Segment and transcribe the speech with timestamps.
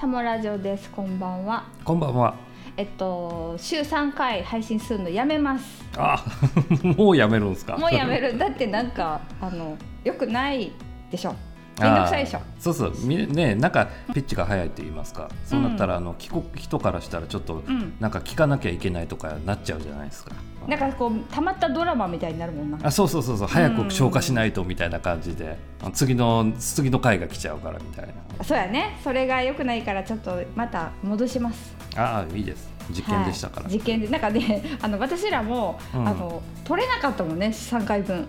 [0.00, 0.90] タモラジオです。
[0.90, 1.64] こんばんは。
[1.84, 2.34] こんばんは。
[2.76, 5.84] えっと週3回配信するのやめます。
[5.96, 6.22] あ、
[6.96, 7.76] もうやめるんですか？
[7.76, 8.36] もうやめる。
[8.36, 10.72] だってなんかあの良くない
[11.10, 11.34] でしょ。
[11.80, 12.40] めんどくさいでしょ。
[12.58, 15.28] そうそう、みね、なんかピッチが速いって言いますか。
[15.44, 17.94] そうなったら、あの聞く人からしたら、ちょっと、うん。
[18.00, 20.32] なんか聞かなきゃいけないとかなっちゃうじゃないですか。
[20.66, 22.78] なんかこうたまったドラマみたいになるもんな。
[22.82, 28.44] あ、そうそうそうそう、早く消化しないとみたいな感じで、あ次の次の回が来ちゃうからみたいな。
[28.44, 28.98] そうやね。
[29.04, 31.76] それが良くないからちょっとまた戻します。
[31.96, 32.68] ああ、いいです。
[32.90, 33.62] 実験でしたから。
[33.64, 38.26] はい実験でなんかねあの私らも、うんあの取れなかったもんね3回分。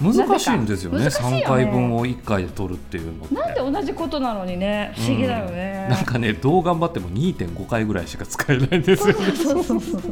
[0.00, 1.04] 難しいんですよね。
[1.04, 3.34] なぜか難しいよね三回分を一回で取るっていうのって。
[3.34, 5.86] なんで同じことなのにね不思議だよね。
[5.88, 9.14] なんかね、どう頑張っても2.5回ぐらいしか使えないんですよね。
[9.36, 10.02] そうそうそう。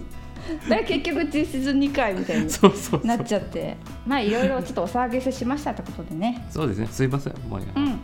[0.68, 3.76] だから結局実質2回みたいにそうそうそうなっちゃって、
[4.06, 6.46] まあいろいろちょっとお騒がせしましたってことでね。
[6.50, 6.88] そうですね。
[6.88, 7.32] すいません。
[7.48, 7.86] もううん。
[7.88, 7.98] ま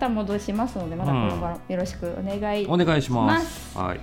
[0.00, 2.66] た戻しますので、またこの場よろしくお願い。
[2.66, 3.24] お願いしま。
[3.24, 4.00] ますはい。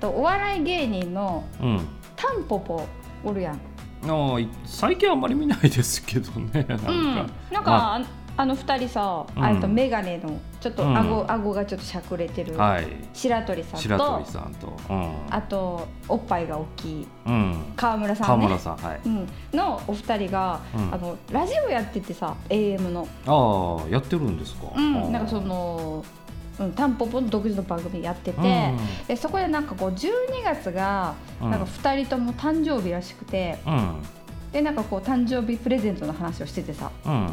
[0.00, 1.80] とお笑い芸人のうん。
[2.16, 2.86] タンポポ
[3.24, 3.60] おるやん。
[4.08, 6.64] あ最近あんまり見ないですけどね。
[6.68, 6.90] なんか。
[6.90, 7.14] うん。
[7.14, 7.26] なん
[7.64, 12.86] か、まああの二人さ、うんあれとメガネのちょっとうん顎、顎がちょっとしゃくれてる、はい。
[13.12, 14.76] 白鳥さん白と鳥さんと。
[14.90, 15.14] うん。
[15.30, 17.72] あとおっぱいが大きいうん。
[17.76, 18.46] 川村さんね。
[18.46, 19.00] 川村さん、はい。
[19.04, 24.72] うん、のお二人が、うんあのラジオやっててさ AM の、ああ、やってるんですか。
[24.74, 26.04] うん、なんかその。
[26.58, 29.06] の、うん、タンポポの独自の番組やってて、うん。
[29.06, 30.10] でそこでなんかこう12
[30.44, 31.50] 月がうん。
[31.50, 33.96] なんか2人とも誕生日らしくて、うん。
[34.52, 37.28] でなんかこう誕生日プレゼントの話をしててさうん。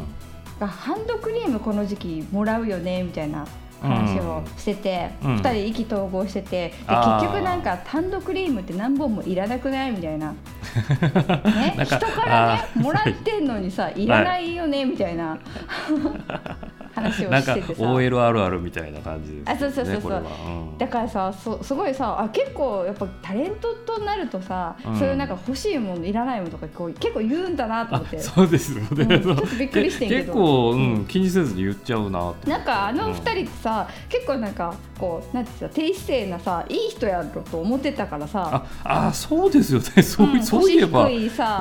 [0.66, 3.46] ハンドクリームこの時期もらうよねみたいな
[3.80, 5.36] 話をしてて、うん。
[5.36, 9.92] 2人意気投合しててで結局なんかハンドクリームって何本もいらなくない？
[9.92, 10.32] みたいな、
[11.44, 11.76] ね？
[11.84, 15.36] 人からねもらってんのにさいらないよねみたいな
[16.94, 19.52] 話をなんかしててさ OL あるあるみたいな感じですね。
[19.52, 20.12] あそうそうそうそう。
[20.12, 20.78] うん。
[20.78, 24.98] だからさそすごいさあ結構やっぱタレントとなるとさ、うん。
[24.98, 28.16] そういうなんか欲しいものいらないものとかこう結構言うんだなと思って。
[28.18, 30.22] あそうですよね、うんそうちょっとびっくりしてんけど。
[30.22, 30.94] 結構、ううん。
[31.00, 32.50] ん、気にせずに言っちゃうなって。
[32.50, 38.64] なんかあの二人ってさ、結構なんかこうなんていうの低姿勢なさいい人やろと思ってたからさ。
[38.84, 40.02] ああそうですよね。
[40.02, 41.08] そう,、うんそういえば。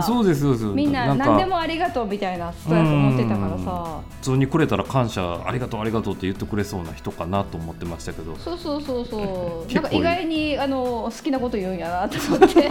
[0.01, 0.65] そうですそうです。
[0.65, 4.01] みんなか何でもありがとうみたいな人やと思ってたからさ。
[4.21, 8.35] 普通にくれたら感謝ありがとうありがとうって言ってくれそうな人かなと思ってましたけど。
[8.37, 9.71] そうそうそうそう。
[9.73, 12.61] なんか意外にあの好きなこと言うんやなと思って。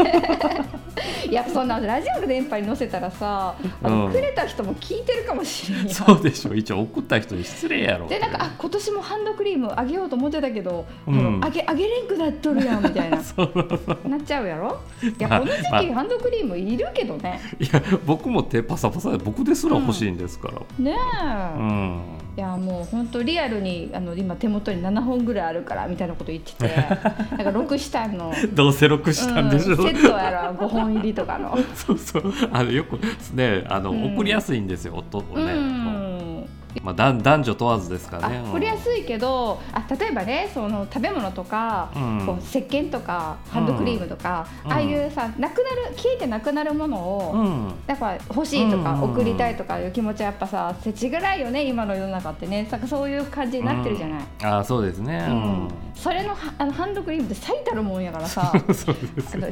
[1.29, 4.13] いやそんなラジオの電波に乗せたらさあの、うん。
[4.13, 5.89] くれた人も聞いてるかもしれんやん。
[5.91, 6.55] そうでしょ。
[6.55, 11.41] 一応送った人に失礼やろでなんかあ今年もハンドクリームあげようと思ってたけど、あうん。
[11.41, 13.19] のあげあげれんくなっとるやんみたいな。
[14.09, 14.81] なっちゃうやろ？
[15.03, 15.83] いやまあこの時期、まあ。
[15.95, 17.41] ハンドクリームいるけどね。
[17.61, 20.61] いや僕も手パサパサで僕ですら欲しいんですから。
[20.79, 22.03] ねえ、いうん、
[22.37, 26.69] やもう本当リアルにあの今手元に7本ぐらいあるからみたいなこと言ってて
[27.37, 29.75] なんか6したの、どうせ録したんでしょ、う。
[29.75, 31.57] ん、セットやろ5本入りとかの。
[31.75, 32.33] そうそう。
[32.53, 32.99] あのよく
[33.35, 34.15] ねあの、うん。
[34.15, 36.47] 送りやすいんですよ音をうね、ん
[36.83, 38.43] まあ、男男女問わずですかあね。
[38.49, 42.27] 送りやすいけどあ例えばねその食べ物とか、うん。
[42.27, 44.73] こう石鹸とかハンドクリームとか、うん。
[44.73, 47.75] ああいうさなくなる消えてなくなるものを、うん。
[47.87, 49.03] やっぱ欲しいとかうん。
[49.13, 52.69] 送りたいとかいう気持ちはやっぱさせちぐらいよね今の世の中ってね。
[52.71, 55.27] なんかそういう感じになってるじゃない、ああそうですね。
[55.29, 55.69] うん。
[55.95, 58.53] それのはあのハンドクリームって最たるもんやからさ。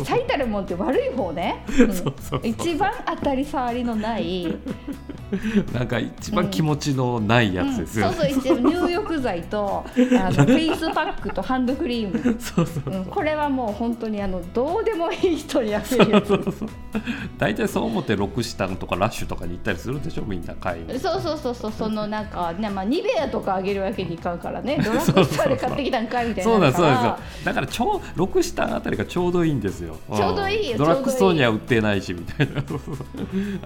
[0.04, 1.74] 最たるもんって悪い方ね、うん。
[1.76, 2.40] そうそうそう。
[2.42, 4.56] 一番当たり障りのない、
[5.72, 16.68] なんか一番気持ちのないやつですよね、うんそうそう一応入浴剤とあのフェイスパックとハンドクリーム、そうそうこれはもう本当にあのどうでもいい人にあげるやつそうそう
[17.38, 33.06] 大体そう思ってロクシタンとかラッシュとかに行ったりするでしょみんな買いにそうそうそうそうそのなんかねまあニベアとかあげるわけにいかんからねドラッグストアで買ってきたんかいみたいそうなそうなんですよだからちょうロクシタンあたりがちょうどいいんですよんちょうどいいよドラッグストアには売ってないしみたいなそうそうそう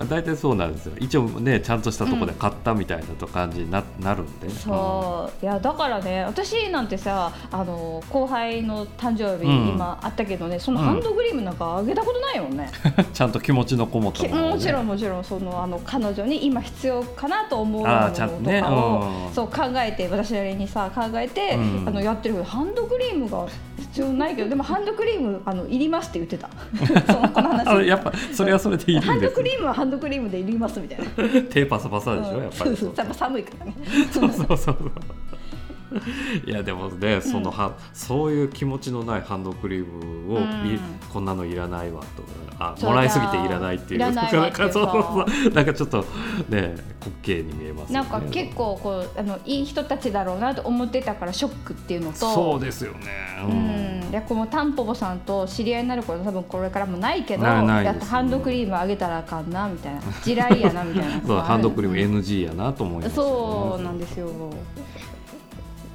[0.08, 4.48] 大体そうなんですよ一応ねちゃんとしたところで買ったみたいなと感じにな,、なるんで。
[4.50, 5.44] そう。
[5.44, 9.68] いやだからね私なんてさあの後輩の誕生日、うん。
[9.70, 10.86] 今あったけどねそのうん。
[10.86, 14.28] ハンドクリームなんかあげたことないもんね、う んちゃんと気持ちのこもったね。
[14.28, 18.60] もちろんもちろんそのあの彼女に今必要かなと思うものとちゃんとね。
[18.60, 19.34] かを、うん。
[19.34, 21.88] そう考えて私なりにさ考えて、うん。
[21.88, 23.46] あのやってるけどハンドクリームが
[23.92, 26.48] 必要ないけどでもハンドクリームあのいりますって言ってた。
[27.12, 27.68] そのこの話。
[27.68, 31.04] あやっぱそれはそれでいいハンドクリームはハンドクリームでいりますみたいな。
[31.52, 32.70] 手パサパサでしょ、やっぱり。
[32.70, 33.14] うんそうそう。
[33.14, 33.74] 寒いからね。
[34.10, 34.92] そうそうそう
[36.46, 40.44] いやでもね、そのはそういう気持ちのないハンドクリームを、うん。
[40.66, 40.78] い
[41.12, 44.00] こんなのいらないわとかあもらいすぎていらないっていう。
[44.00, 46.04] なんかちょっと
[46.48, 48.08] ね滑稽に見えますよね。
[48.10, 52.98] なんか結構こうあのいい人たちだろうなと思ってたからショックっていうのとそうですよね、
[53.42, 60.00] うん、でこのタンポポさんと知り合いになること多分これからもないけどないっぱハンドクリームあげたらあかんなみたいな。
[60.22, 64.28] 地雷やなみたいなそうハンドクリームうん NG やなと思います、そうなんですよ、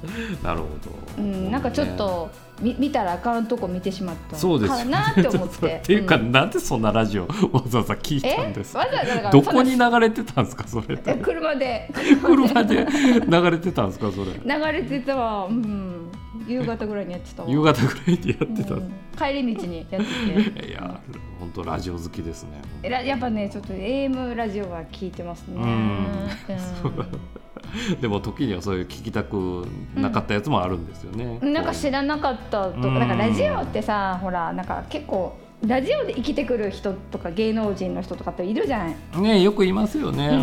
[0.42, 2.30] なるほど、うん、なんかちょっと、
[2.60, 4.36] み見たらあかんとこ見てしまった。
[4.36, 4.70] そうです。
[4.70, 5.76] よかなって思って。
[5.82, 6.32] っていうか、ん。
[6.32, 7.22] なんでそんなラジオ
[7.52, 11.10] わざわざ聞いたんえですわざわざだからどこに流れてたんですかそれって。
[11.10, 11.90] え車で。
[12.22, 12.86] 車で
[13.26, 14.32] 流れてたんですかそれ。
[14.44, 16.10] 流れてたわ、うん、
[16.48, 17.50] 夕方ぐらいにやってたわ。
[17.50, 18.92] 夕方ぐらいにやってた、うん。
[19.16, 20.66] 帰り道にやってて。
[20.66, 21.00] いや
[21.38, 22.62] 本当ラジオ好きですね。
[22.82, 25.54] えらやっぱねちょっと AM ラジオは聞いてますね。
[25.56, 25.66] うん。
[25.66, 26.08] うん。
[28.00, 32.98] でも時にはそういう聞きたくなかったやつもあるんですよね、なんか知らなかったとか、うん。
[32.98, 35.36] なんかラジオってさほらなんか結構
[35.66, 39.20] ラジオで生きてくる人とか芸能人の人とかっているじゃない。
[39.20, 40.36] ねよく言いますよね、うう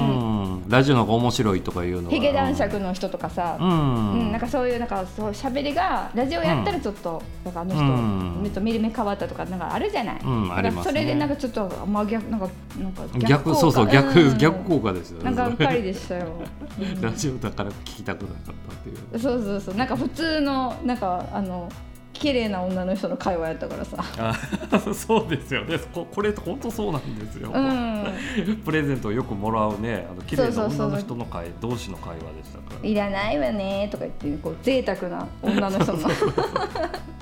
[0.57, 0.63] ん。
[0.67, 2.13] ラジオの方が面白いとかいうのは。
[2.13, 4.27] ヒゲ男爵の人とかさ、ううん。
[4.27, 8.51] ん、なんかそういうなんかそう喋りがラジオやったらちょっと、なんかあの人、うん。
[8.53, 10.91] と見る目変わったとかなんかあるじゃない、うんありますね。
[10.91, 14.37] それでなんかちょっとまあ逆なんかなんか逆そうそう逆、ん。
[14.37, 15.25] 逆効果ですよね。
[15.25, 16.27] なんかがっかりでしたよ、
[16.77, 19.19] う んラジオだから聞きたくなかったっていう。
[19.19, 19.75] そうそうそう。
[19.75, 21.69] なんか普通のなんかあの
[22.19, 24.03] 綺麗な女の人の会話やったからさ。
[24.17, 24.33] あ
[24.93, 25.77] そうですよね。
[25.93, 28.57] ここれ本当そうなんですよ、うん。
[28.65, 32.89] プレゼントをよくもらうねあの綺麗な女の人の会同士の会話でしたから。
[32.89, 35.99] いらないわねとか言ってこう贅沢な女の人の。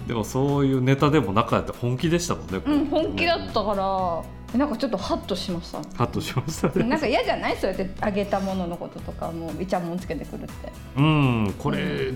[0.08, 1.74] でもそういうネタでもなかった。
[1.74, 5.78] 本気でしたもんねうん本気だったからなんかちょっとハッとしました。
[5.98, 6.86] ハッとしましたね。
[6.90, 7.58] なんか嫌じゃない？
[7.58, 10.52] そうやってあげたもののこととかもうイチャモンつけてくるって。
[10.98, 12.14] うんこれ、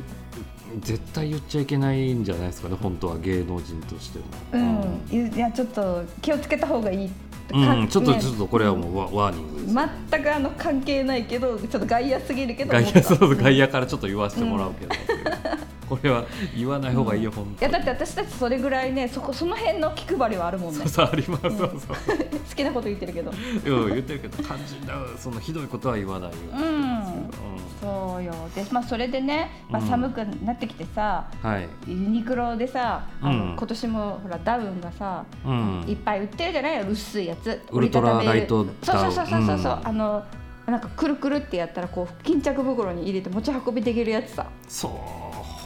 [0.81, 4.25] 絶対言っちゃいけないんじゃないですかね本当は芸能人としても。
[4.53, 7.09] うん、いやちょっと気をつけた方がいい
[7.49, 9.73] うん、ちょっとねちょっとこれはもうワワーニングです。
[9.73, 9.81] よ
[10.11, 14.93] 全くあの関係ないけどちょっと外野すぎるけど外野からちょっと言わせてもらうけど、
[15.87, 16.25] これは
[16.55, 17.71] 言わない方がいいよ、本い当に。
[17.73, 20.79] やだって私たちそれぐらいねそこその辺の気配りはあるもんね。
[20.79, 21.69] そうそうあります、そうそう。
[22.49, 23.31] 好きなこと言ってるけど。
[23.31, 28.33] うん言ってるけど肝心なそのひどいことは言わないようにしてますけど、そうよ。
[28.55, 29.87] で、まあ、それでね、まあ、うん。
[29.87, 33.55] 寒くなってきてさ、うんはい、ユニクロでさあの、うん。
[33.55, 35.85] 今年もほらダウンがさ、うん。
[35.87, 36.81] いっぱい売ってるじゃない？
[36.89, 37.61] 薄いやつ。
[37.71, 40.23] ウルトラライト折りたためるそうそうそうそうそう、うんあの
[40.67, 44.47] なんかくるくるってやったらこう巾着袋に入れて持ち運びできるやつさ。
[44.67, 44.91] そう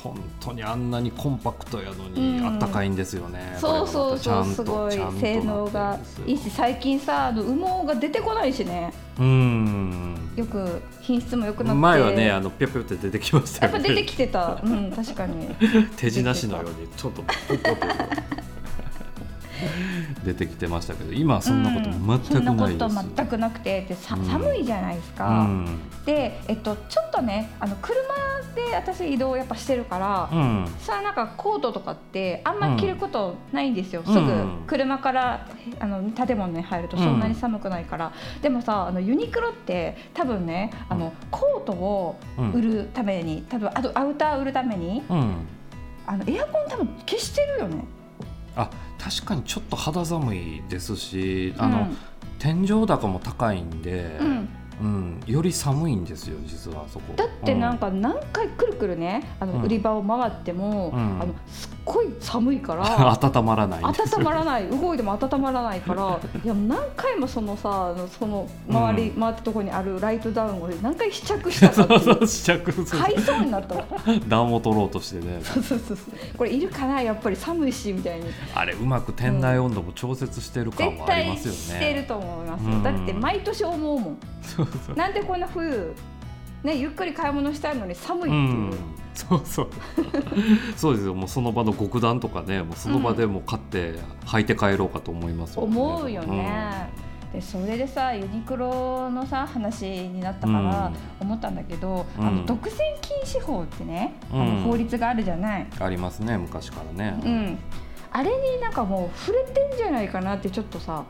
[0.03, 2.45] 本当にあんなにコンパクトやのにうん。
[2.45, 8.93] あったかいんですよね、そうそうそうすこごい性能がいいし最近さあの羽毛が出てこないしね。
[9.19, 10.31] うん。
[10.35, 11.79] よく品質も良くなって。
[11.79, 13.77] 前はねあのぴょぴょって出てきましたよね。
[13.77, 14.59] やっぱ出てきてた。
[14.63, 15.55] うん確かに。
[15.97, 17.85] 手品師のようにちょっとポッポッと
[20.23, 24.25] 出てきてましたけど今はそんなこと全くないです、うんそんなこと全くなくてでさうん。
[24.25, 25.79] 寒いじゃないですか、うん。
[26.05, 27.95] で、えっと、ちょっとねあの車
[28.55, 30.67] で私移動やっぱしてるから、うん。
[30.79, 34.13] さあなんかコートとかってあんま着ることないんですよ、うん。
[34.13, 35.47] すぐ車から
[35.79, 38.11] あの建物に入るとそんなに寒くないから、
[38.41, 42.19] でもさあのユニクロって多分ねあのコートを
[42.53, 45.47] 売るために多分あとアウター売るためにうん。
[46.07, 47.85] あのエアコン多分消してるよね。
[48.55, 48.69] あ
[48.99, 51.97] 確かにちょっと肌寒いですしあの、うん。
[52.39, 54.49] 天井高も高いんで、うん
[54.81, 55.19] うん。
[55.25, 57.13] より寒いんですよ実はそこ。
[57.15, 59.63] だってなんか何回くるくるねあのうん。
[59.63, 61.21] 売り場を回っても、うん。
[61.21, 63.83] あのすっごい寒いかうんら 温まらない。
[63.83, 64.67] 温まらない。
[64.69, 73.01] 動いても温まらないから いや何回もそのさその周り、う回ったところにあるライトダウンを何回試着したかって 試着する。
[73.01, 73.85] 買いそうになったわ
[74.27, 75.39] 暖を取ろうとしてね。
[75.43, 76.37] そうそうそうそう。
[76.37, 78.25] これいるかなやっぱり寒いしみたいに。
[78.55, 82.03] あれうまく店内温度も調節してる感絶もありま対すよしてるね。
[82.07, 84.17] と思いますだって毎年思うもん。
[84.41, 85.93] そうなんでこんな冬
[86.63, 88.73] ねゆっくり買い物したいのに寒いってういう、ん、
[89.13, 89.67] そうそう。
[90.75, 91.15] そうですよ。
[91.15, 95.67] もうその場の極暖とかねもうその場でもう買って履いて帰ろうかと思いますよね。
[95.67, 96.89] 思うよね、
[97.33, 102.25] でそれでさユニクロのさ話になったから思ったんだけど、うん。
[102.27, 104.55] あの独占禁止法ってね、あうん。
[104.57, 107.59] の法律があるじゃない、うんありますね昔からね、うん、
[108.11, 111.03] あれになんかもう触れてんじゃないかなってちょっとさ。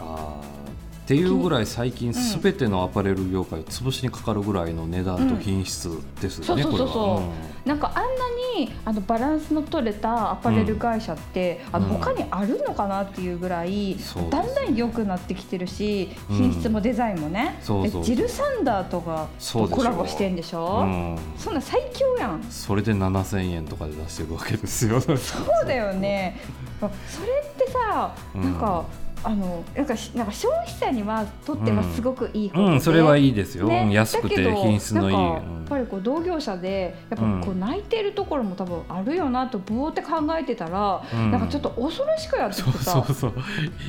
[0.00, 0.65] あー
[1.06, 2.14] っていうぐらい最近ん。
[2.14, 5.88] すべてのアパレル業界を潰しにかかるぐらいの値段と品質
[6.20, 7.16] ですよね、うんそうそうそうそう。
[7.16, 7.56] これは。
[7.64, 8.10] なんかあんな
[8.58, 11.98] にあのバランスの取れたアパレル会社って、あのうん。
[11.98, 13.96] 他にあるのかなっていうぐらい、
[14.30, 18.02] だんだん良くなってきてるし品質もデザインもね、そうそう。
[18.02, 20.80] でジル・サンダーとかとコラボしてんでしょ？
[20.80, 21.18] うん。
[21.38, 22.42] そんな最強やん。
[22.50, 25.00] それで7000円とかで出してるわけですよ。
[25.00, 25.18] そう
[25.64, 26.40] だよね。
[26.80, 28.54] それってさうんなん。
[28.54, 28.84] か、
[29.24, 33.82] あのなんかしなんか消費者にはとってはすごくいいことで、うんそれはいいですよ、ね。
[33.86, 37.60] うん安くて品質のいい、やっぱりこう同業者でやっぱこううん。
[37.60, 41.30] 泣いてるところも多分あるよなとぼーって考えてたら、うん。
[41.30, 43.32] なんかちょっと恐ろしくやってそうそうそう。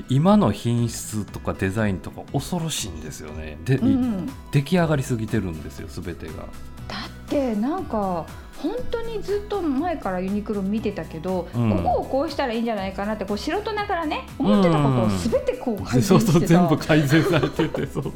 [0.10, 3.58] 今の品質とかデザインとか恐ろしいんですよね。
[3.64, 6.34] で、うんうん、出来上がりすぎてるんですよ全てが。
[6.88, 8.26] だってなんか
[8.62, 11.78] 本当にずっと前からユニクロ見てたけど、うん。
[11.78, 18.14] ここをこうしたらいいんじゃないかなってこう素人ながらね思ってたことを全てこう改そうそう善してた、全部改善されてて そうそう。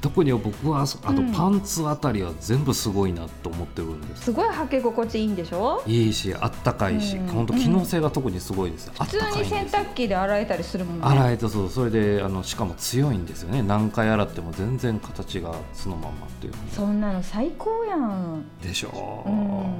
[0.00, 1.32] 特に僕はあとうん。
[1.32, 5.82] パンツあたりは全部すごいなと思ってるんです、すごい履き心地いいんでしょ？
[5.86, 7.26] いいしあったかいし、うん。
[7.28, 11.06] 本当機能性が特にすごいです、あ普通に洗濯機で洗えたりするもんね。
[11.06, 13.62] 洗えてそうそれであのしかも強いんですよね。
[13.62, 18.44] 何回洗っても全然形がそのままっていうそんなの最高やん。
[18.62, 19.71] でしょう、うん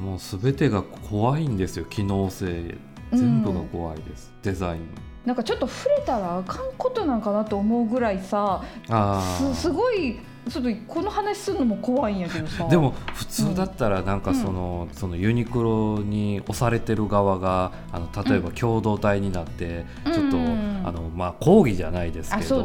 [0.00, 2.76] もう全てが怖いんですよ機能性。
[3.12, 4.88] 全部が怖いです、デザイン。
[5.24, 12.66] なんかちょっと触れたらあかんことなんかなと思うぐらいさあすすごいちょっとこの話するのも怖いんやけどさ。
[12.68, 22.60] でも普通だったらなんかその,、そのユニクロに押されてる側があの例えば共同体になってちょっと、うんあのまあ、抗議じゃないですけどあそ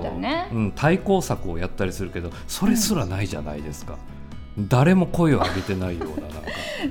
[0.53, 3.97] うん、対抗策をやったりするけどそれすらないじゃないですか、
[4.57, 6.49] 誰も声を上げてないようななんか。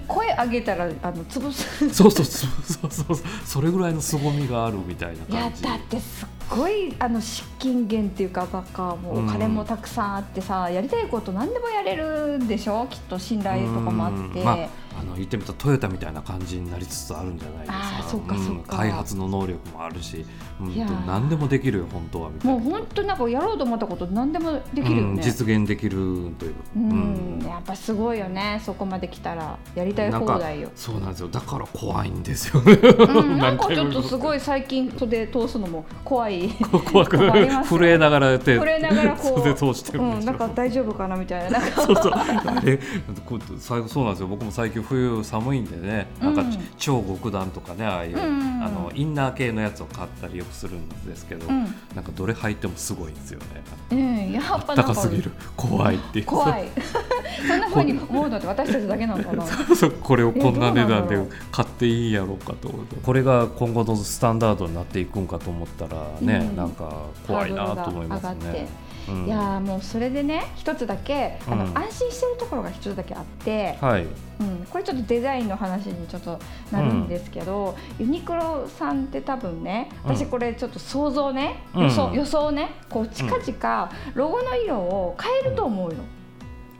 [0.09, 1.89] 声上げたらあの潰す。
[1.91, 3.17] そうそうそうそうそう。
[3.47, 12.87] それぐらいの凄みがあるみたいないや感じだってすっごいあの資金源っていうかなんかもうお金もたくさんあってさ、やりたいこと何でもやれるんでしょ？
[12.91, 14.45] きっと信頼とかもあって、うん。
[14.45, 14.69] まあ、
[14.99, 18.35] あの言ってみたらトヨタみたいな感じになりつつあるんじゃないですか。
[18.35, 20.25] うん開発の能力もあるし、
[20.61, 22.59] うん、何でもできるよ本当はみたいな。
[22.59, 25.97] もう本当なんかやろうと思ったこと何でもできるようんね、実現できる
[26.39, 30.71] という、うんやっぱすごいよねそこまで来たらやりたい放題よ。
[30.75, 31.29] そうなんですよ。
[31.29, 36.49] だから怖いんですよね、うん、 なんかちょっとすいごい最近袖通すのも怖い。
[36.93, 41.59] 怖く震えながら手震えながらこう袖通してるんうん、ですよ、なんか大丈夫かなみたいな。
[41.59, 41.83] なんか。
[41.83, 42.13] そうそう。
[42.13, 42.79] あれ
[43.27, 44.29] こう最後そうなんですよ。
[44.29, 51.65] 僕も最近冬寒いんでねなんかうん超極暖とかねああいう、あのインナー系のやつを買ったりよくするんですけど、うん。
[51.95, 53.47] なんかどれ履いてもすごいんですよね。
[53.91, 55.31] うん、やっぱ高すぎる。
[55.57, 56.69] 怖いって怖い。
[57.47, 59.45] そんな風に思うのって私たちだけなのかな。
[59.75, 61.19] そうこれをこんな値段で
[61.51, 62.73] 買っていいんやろうかと
[63.03, 66.57] これが今後のスタンダードになっていくんかと思ったらね、うん。
[66.57, 66.91] なんか
[67.27, 68.33] 怖いなと思いますね。
[68.33, 68.84] って。
[69.09, 69.27] うん。
[69.27, 71.79] いやーもうそれでね一つだけあの、うん。
[71.79, 74.07] 安心してるところが一つだけあって、はい、
[74.41, 76.39] うん、これちょっとデザインの話にちょっと
[76.71, 81.83] なるんですけど、ユニクロさんって多分ね私これちょっと想像ね、うん。
[81.85, 85.97] 予想予想ねこう近々ロゴの色を変えると思うよ、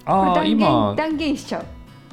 [0.05, 0.95] これ断今。
[0.97, 1.65] 言断言しちゃう。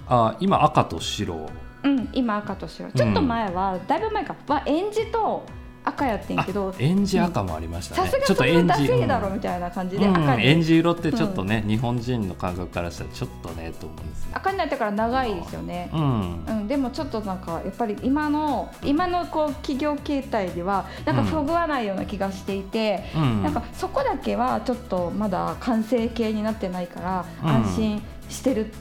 [0.08, 1.50] あ今赤と白。
[1.84, 2.92] うん、今赤と白。
[2.92, 4.36] ちょっと前は、だいぶ前か。
[4.48, 5.44] はエンジと
[5.84, 6.74] 赤やってんけど。
[6.78, 10.16] エンジ赤もありましたね、さすがそちょっとエンジだろみたいな感じで、うん。
[10.16, 10.48] 赤に。
[10.48, 15.90] エンジ色ってちょっとね、日本人の感覚からしたらちょっとねと思うんですね赤になってから長いですよね。
[15.94, 16.46] うん。
[16.48, 23.44] うん、でもちょっとなんかやっぱり今の今のこう企業形態ではなんかそぐわないような気がしていて、うん。
[23.44, 27.50] なんかそこだけはちょっとまだ完成形になってないからうん。
[27.50, 28.74] 安心してる、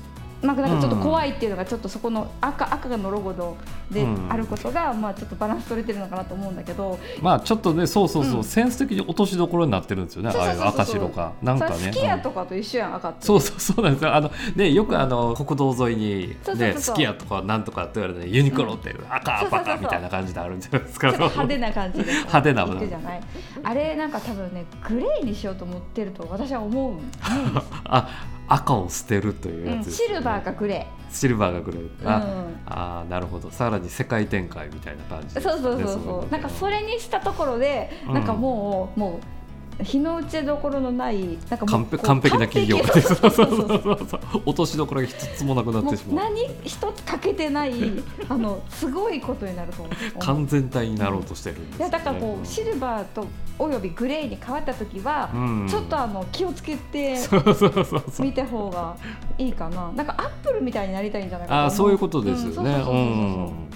[0.43, 3.57] まあ、なんかちょっと怖いっていうのがちょっとそこの赤赤のロゴの
[3.91, 4.33] でうん。
[4.33, 8.45] あることがまあちょっとバランス取れてるのかなと思うんだけど、まあちょっとねそうそうそう、うん。
[8.45, 11.33] センス的に落としどころになってるんですよねああいう赤白か。
[11.43, 11.77] なんかね。
[11.77, 13.27] スキヤうんとかと一緒やん赤って。
[13.27, 14.15] そうそうそうなんですよ。
[14.15, 22.13] あのねよくあの国道沿いにねスキヤとかなんとかって言われてユニクロって赤そうそうそうそうバカみたいな感じであるんじゃないですか派手な感じで。
[22.13, 23.21] 派手な行くじゃない。
[23.63, 27.01] あれなんか多分ねグレーにしようと思ってると私は思うん。
[27.85, 28.09] あ
[28.53, 36.41] 赤を捨てるといううんやつですね、シルバーかグレシルバーがくれるあ、ー、うん、あーなるほどさらに世界展開みたいな感じね、そうそうそういそうのなん。
[36.41, 39.40] かそれにしたところで、うんなんかもうもう
[39.83, 42.79] 日の打ちどころのないなんかも完璧完璧な企業。
[42.79, 43.03] 完璧。
[43.15, 47.73] そうそうそうそうそう落としどころが一つもなくなってしまう何一つ欠けてない
[48.29, 49.95] あのすごいことになると思う。
[50.19, 51.91] 完全体になろうとしてるんですよ、ね。
[51.91, 53.27] いやだからこうシルバーと
[53.59, 55.67] およびグレーに変わった時は、うん。
[55.69, 58.03] ちょっとあの気をつけてそうそうそうそう。
[58.21, 58.97] 見た方が
[59.39, 59.93] いいかな。
[59.95, 63.71] なんかアップルみたいになりたいんじゃないかと思あーそういうことですよね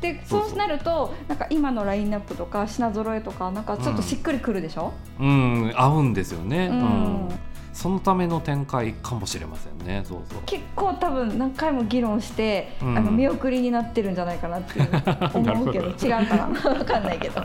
[0.00, 4.92] でそうなるとなんか今のラインナップとか品揃えとかなんかちょっとしっくりくるでしょ？
[5.18, 5.72] うん。
[5.76, 6.78] 合うんですよね、うん。
[6.78, 6.82] う
[7.26, 7.28] ん。
[7.72, 10.02] そのための展開かもしれませんね。
[10.04, 10.42] そうそう。
[10.46, 14.80] 結構多分何回も議論して、うん、あの見送りになってるんじゃないかなって
[15.36, 16.46] 思うけど違うかな。
[16.74, 17.40] 分かんないけど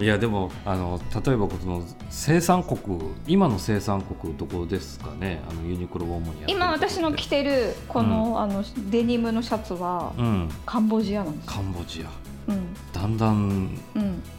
[0.00, 5.42] いやでもあの例えばこの生産国今の生産国どこですかね？
[5.50, 12.27] あのユニクロを主に今私の着てるこのうん、あのデニムのシャツは、うん、カンボジアなんですカンボジア
[12.92, 13.78] だんだん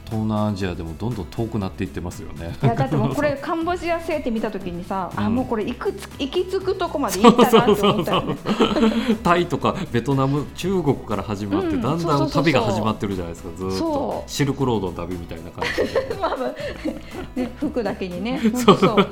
[0.06, 2.58] 東南アジアでもどんどん遠くなっていってますよね。
[2.64, 8.36] いやだってもうこれ カンボジア製って見たときにさ、うん、あもうこれ行く行き着くとこまで行ったなって思ったよね。
[9.22, 16.18] タイとかベトナム中国から始まって、だんだん旅が始まってるじゃないですかずっとシルクロードの旅みたいな感じで。
[16.20, 18.42] まあね服だけにね。
[18.56, 18.96] そうそう。
[18.98, 19.06] うん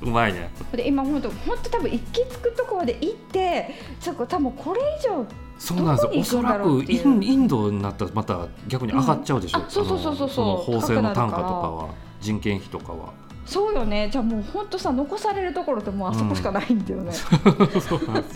[0.00, 0.50] うまいね。
[0.72, 5.26] で今本当本当多分行き着くとこまで行ってちょっと多分これ以上
[5.58, 10.30] そうなんですおそらくインインドになったらまた逆に上がっちゃうでしょ、うん、そうそうそうそう。
[10.30, 11.88] そう法制の単価とかは
[12.20, 13.12] 人件費とかは。
[13.44, 14.10] そうよね。
[14.12, 17.12] じゃあもう本当さ残されるところってもうあそこしかないんだよね、うん、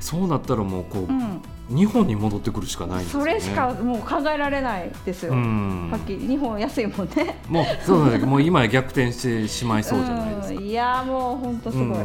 [0.00, 6.26] そうなったらもうこう、うん、日本に戻ってくるしかないんです、ね、それしかもう考えられないですよ、うん、はっきり。
[6.26, 7.38] 日本安いもんね。
[7.47, 11.99] もうそうだねもう今逆転してしまいそうじゃないですか、いやもう本当すごい、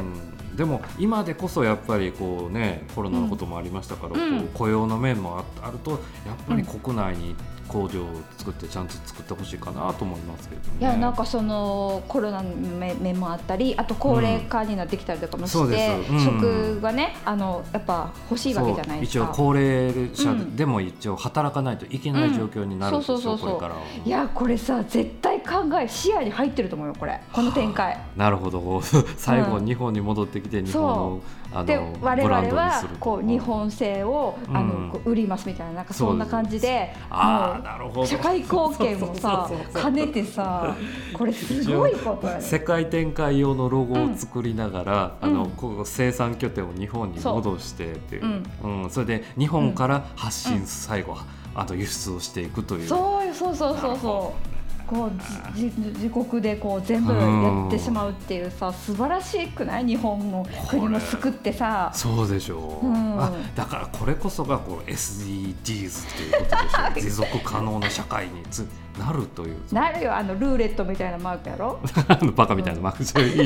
[0.58, 6.00] でも今でこそやっぱりこうねコロナのこともありましたから、うん、雇用の面もあるとやっ
[6.48, 7.36] ぱり国内に
[7.68, 8.08] 工場を
[8.38, 19.26] 作ってちゃんと作ってほしいかなと思いますけど、ね、いやなんかそのコロナの面もあったりあと高齢化になってきたりとかもして、うん、職がねあのやっぱ欲しいわけじゃないですか。
[19.26, 27.20] 一応高齢者でも一応働かないといけない状況になるんですよ、これからいやこれさ絶対考え視野に入ってると思うよこれ。
[27.32, 27.98] この展開。
[28.16, 28.82] なるほど。
[29.18, 38.06] 最後、日本に戻ってきて日本のあので我々はこう日本製をあの、売りますみたいななんかそんな感じであなるほど。
[38.06, 40.76] 社会貢献をさ兼ねてさ
[41.14, 48.44] これすごいことや、世界展開用のロゴを作りながら、あのこう生産拠点を日本に戻してっていう。
[48.64, 48.90] うん。
[48.90, 51.26] それで日本から発信、最後は
[51.56, 52.88] あと輸出をしていくという。
[52.88, 54.57] そうそうそうそうそう
[54.88, 55.12] こう
[55.58, 61.92] 自国でこう全部やってしまうっていうさ素晴らしくない日本の国も救ってさ。
[61.94, 66.56] そうでしょう、うん、あだからこれこそがこう SDGs というこ
[66.94, 68.66] とでしょ 持続可能な社会につ
[68.98, 69.58] なるという。
[69.72, 71.80] なるよあのルーレットみたいなマークやろ？
[72.08, 73.34] あのバカみたいなマークじゃい。
[73.34, 73.38] い、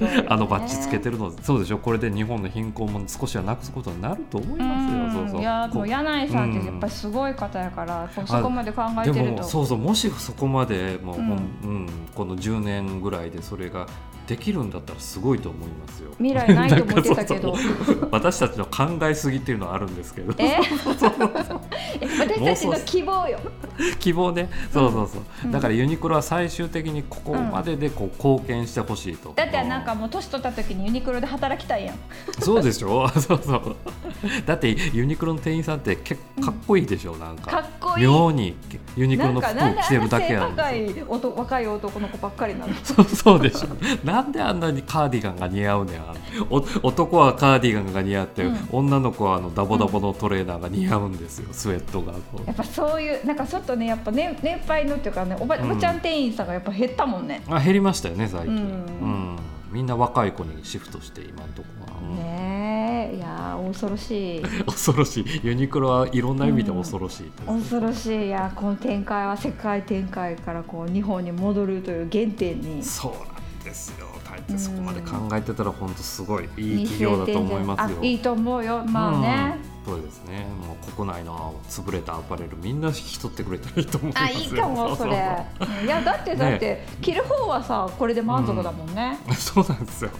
[0.00, 1.32] ね、あのバッジつけてるの。
[1.42, 1.78] そうでしょ。
[1.78, 5.40] これで日本の貧困も少しはなくすことになると思いますよ、うそうそう。
[5.40, 5.88] いやもう。
[5.88, 9.42] 柳井さんってやっぱりすごい方やから、うん、そこまで考えてると。
[9.42, 9.78] そうそう。
[9.78, 13.86] もしそこまでもう、うん、うん、この10年ぐらいでそれが
[14.30, 16.12] できるんだったらすごいと思いますよ。
[16.18, 17.56] 未来ないと思ってたけど。
[18.12, 20.32] 私たちの考えすぎっていうのはあるんですけど。
[20.38, 20.56] え？
[22.00, 23.40] 私たちの希望よ。
[23.98, 24.48] 希望ね。
[24.72, 31.96] そうそうそう、うん、だからユニクロは最終的にここまででこう貢献してほしいと、だってなんかもう年取った時にユニクロで働きたいやん。
[32.38, 33.08] そうでしょ？
[33.18, 33.76] そうそう。
[34.46, 37.50] だってユニクロの店員さんって結構かっこいいでしょ、うん、なんか。
[37.50, 38.04] かっこいい。
[38.04, 38.54] 妙に。
[38.96, 40.94] ユニクロの服を着てるだけやん若い
[41.36, 42.74] 若い男の子ばっかりなの？
[42.84, 43.68] そうそうでしょ。
[44.04, 46.02] な んであんなにカーディガンが似合うねん
[46.82, 52.12] 男はカーディガンが似合って、うん、女の子はあのダボダボのトレーナーが似合うんですよ、うん、スウェットが
[52.46, 57.42] やっぱそういうなんかちょっとねやっぱ、ね、年配のっていうかねおば,、おばちゃん店員さんがやっぱ減ったもんね。
[57.48, 59.38] あ減りましたよね最近、うん。
[59.70, 63.16] みんな若い子にシフトして今のところは、ねえ。
[63.16, 64.42] いや恐ろしい。
[64.66, 65.40] 恐ろしい。
[65.44, 68.26] ユニクロはいろんな意味で恐ろしい、うん、恐ろしい。
[68.26, 72.82] いやこの展開は世界展開からこう日本に戻るという原点に。
[72.82, 74.09] そうなんですよ
[74.50, 78.02] ってそこまで考えてたら本当すごいいい企業だと思いますよ。
[78.02, 79.56] いいと思うよ、まあね。
[79.86, 80.46] うん、そうですね。
[80.66, 85.12] もう国内の潰れたアパレルみんな引き取ってくれたらいいと思いますあ、いいかもそれ。
[85.12, 85.14] い
[85.86, 89.18] やだってだって、ね、着る方はさこれで満足だもんね。
[89.28, 90.10] うん、 そうなんですよ。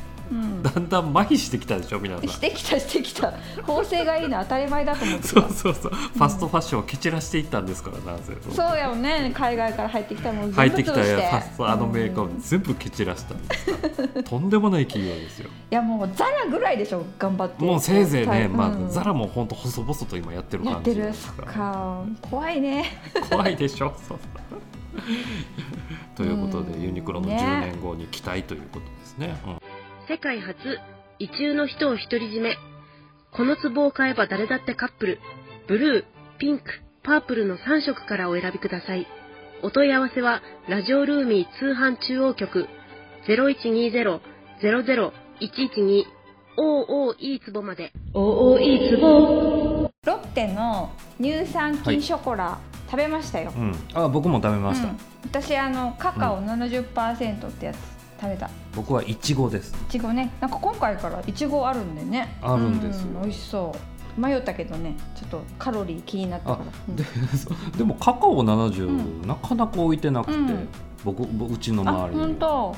[0.62, 2.28] だんだん麻痺してきたでしょ皆さん。
[2.28, 3.34] してきたしてきた。
[3.62, 8.36] 縫製がいいの当たり前だと思ってそうそうそう、ファストファッションを蹴散らしていったんですからなぜ？
[8.54, 9.32] そうやね。
[9.34, 15.50] 海外から入ってきたもん入ってきたファストあのメーカーを全部蹴散らしたんですとんでもない企業ですよ。
[15.70, 17.64] いやもうザラぐらいでしょ頑張って。
[17.64, 22.84] もうせいぜいね、まあ、ザラも本当細々と今やってる感じですか怖いね。
[23.30, 23.92] 怖いでしょ。
[24.06, 24.18] そ う
[26.16, 29.58] ということで、ユニクロの10年後に期待ということですね、うん、
[30.10, 30.56] 世界初
[31.20, 32.56] 異中の人を独り占め。
[33.30, 35.20] この壺を買えば誰だってカップル。
[35.68, 36.64] ブルー、ピンク、
[37.04, 39.06] パープルの3色からお選びください。
[39.62, 42.66] お問い合わせは、ラジオルーミー通販中央局。
[43.28, 44.20] 0120-00-112
[46.58, 47.92] OOE 壺まで。
[48.12, 49.92] OOE 壺。
[50.04, 50.90] ロッテの
[51.22, 52.58] 乳酸菌ショコラ
[52.90, 54.98] 食べましたよ、うん、あ僕も食べました、うん。
[55.24, 58.50] 私あのカカオ70%ってやつ食べた。
[58.76, 59.74] 僕はいちごです。
[59.88, 60.30] いちごね。
[60.40, 62.36] なんか今回からいちごあるんでね。
[62.42, 63.20] あるんですよ。
[63.20, 63.74] う美味しそ
[64.16, 64.20] う。
[64.20, 64.96] 迷ったけどね。
[65.14, 66.56] ちょっとカロリー気になったから。
[66.56, 67.04] あうんで
[67.78, 69.22] でもカカオ70、うん。
[69.26, 70.68] なかなか置いてなくて、うん。
[71.04, 72.14] 僕僕うちのあ周り。
[72.16, 72.76] に本当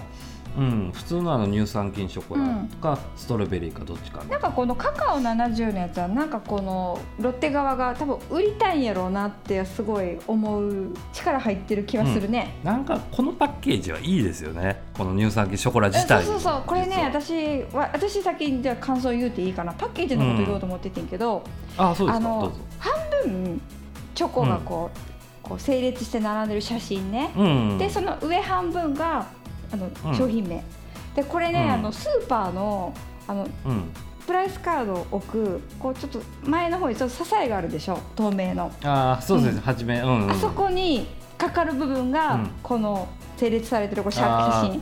[0.57, 4.39] うん、普通のあの乳酸菌ショコラか、ストロベリーかどっちかねな。
[4.39, 14.83] んかこのカカオ70のやつはなんかこのロッテ側が多分売りたいんやろうなってすごい思う力入ってる気はするね、なんかこのパッケージはいいですよね。
[14.97, 19.73] この乳酸菌ショコラえ自体そうそうそうこれね私は私先にじゃあ感想言うていいかな。
[19.73, 21.43] パッケージのこと言おうと思っててんけど、
[21.77, 22.27] あそうですか。
[22.79, 22.93] 半
[23.25, 23.61] 分
[24.15, 24.91] チョコがこ
[25.43, 27.79] う,、こう整列して並んでる写真ね、うん。
[27.79, 29.27] でその上半分が
[29.73, 30.15] あのうん。
[30.15, 30.63] 商品名、
[31.15, 31.71] でこれね、うん。
[31.73, 32.95] あのスーパーの
[33.27, 33.85] あのうん。
[34.27, 42.51] プライスカードを置くこうちょっと前の方にちょっと支えがあるでしょ透明の、あそうです初めうん、うん、あそこにかかる部分が、うん。
[42.63, 44.23] この整列されてるこう写
[44.63, 44.81] 真、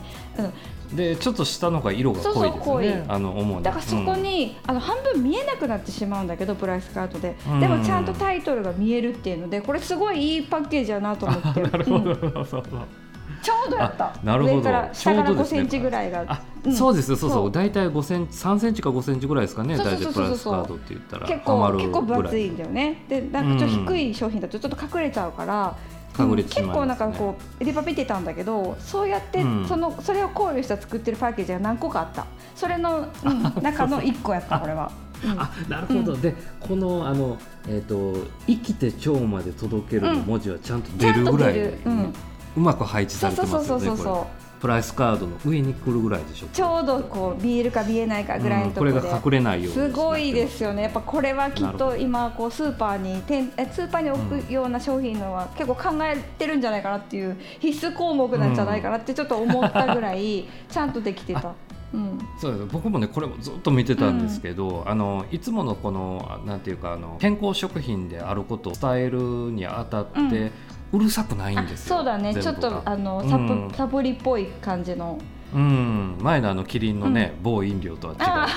[0.91, 3.63] うん、でちょっと下の方が色が濃いですそうそう濃いねあの主に。
[3.63, 7.59] だからそこに、あの半分見えなくなってしまうんだけどプライスカードで、うん。
[7.59, 11.61] でもちゃんとタイトルが見えるっていうのでこれすごいいいパッケージやなと思って。
[11.63, 12.05] なるほど、うん。
[12.05, 13.00] なるほど
[13.41, 14.05] ちょうどやった。
[14.07, 14.61] あなるほど。
[14.61, 15.59] 下から5ちょうどですね。
[15.59, 16.73] センチぐらいが、あ、うん。
[16.73, 17.47] そうですよそうそそう。
[17.49, 17.51] う。
[17.51, 21.27] 大体5センチ3センチか5センチぐらいですかね大体プライスカードって言ったら。
[21.27, 23.05] 結構結構分厚いんぐだよね。
[23.09, 25.75] でなんかちょっと低い商品だとちょっと隠れちゃうから、
[26.17, 29.67] 隠れてし結構なんかこうリパ見てたんだけどそうやって、うん。
[29.67, 32.25] そのそれを考慮した作ってるパッケージが何個かあった。
[32.55, 34.91] それの、うん 中の1個やったこれは。
[35.23, 35.39] うん。
[35.39, 38.13] あなるほど、でこのあのえっ、と
[38.47, 42.13] 生きて腸まで届けるの文字はちゃんと出るぐらい、うん
[42.55, 46.47] うまく配置されてそうそうそうそうますよねプライスカードの上に来るぐらいでしょ？
[46.53, 49.91] ちょうどこう見えるか見えないかぐらいのところで、うんこれが隠れないようにす。
[49.91, 50.83] ごいですよね。
[50.83, 61.55] やっぱこれはきっと今こうスーパーに店えスーパーに置くような商品のは結構考えてるんじゃないかなっていう必須項目なんじゃないかなってちょっと思ったぐらいちゃんとできてた。
[61.95, 62.19] うん。
[62.39, 62.65] そうです。
[62.65, 69.17] 僕もねこれもずっと見てたんですけど、あのいつものこのあなんていうかあの健康食品であることを伝える
[69.51, 70.51] にあたって、う
[70.99, 72.33] るさくないんあですよそうだね。
[72.35, 73.71] ちょっとあのサプ,、うん。
[73.75, 75.17] サプリっぽい感じの。
[75.53, 76.17] うん。
[76.21, 78.47] 前のあのキリンのね、某飲料とは違あ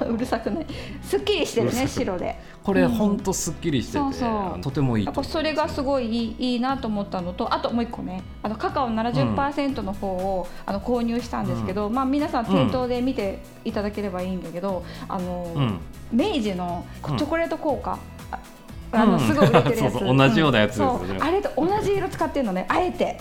[0.00, 0.16] てう。
[0.18, 0.66] るさくない。
[1.02, 2.40] すっきりしてるね白で。
[2.62, 2.88] これうん。
[2.88, 4.28] ほんとすっきりしてて、そうそう。
[4.28, 8.22] あのとてもいいやっぱと思いますそれがすごいいいいいなと思ったのとあともう一個ね。
[8.42, 15.78] あのカカオ70%の方を、あの購入したんですけど、まあ、皆さん店頭で見ていただければいいんだけど、あのうん。
[16.12, 17.16] 明治のチうん。
[17.18, 17.96] ョコレート効果、
[18.92, 19.92] ああのうんすごい売れてるやつ。
[19.92, 21.18] そうそう同じようなやつですよね。
[21.20, 22.66] あれと同じ色使ってるのね。
[22.68, 23.18] あえて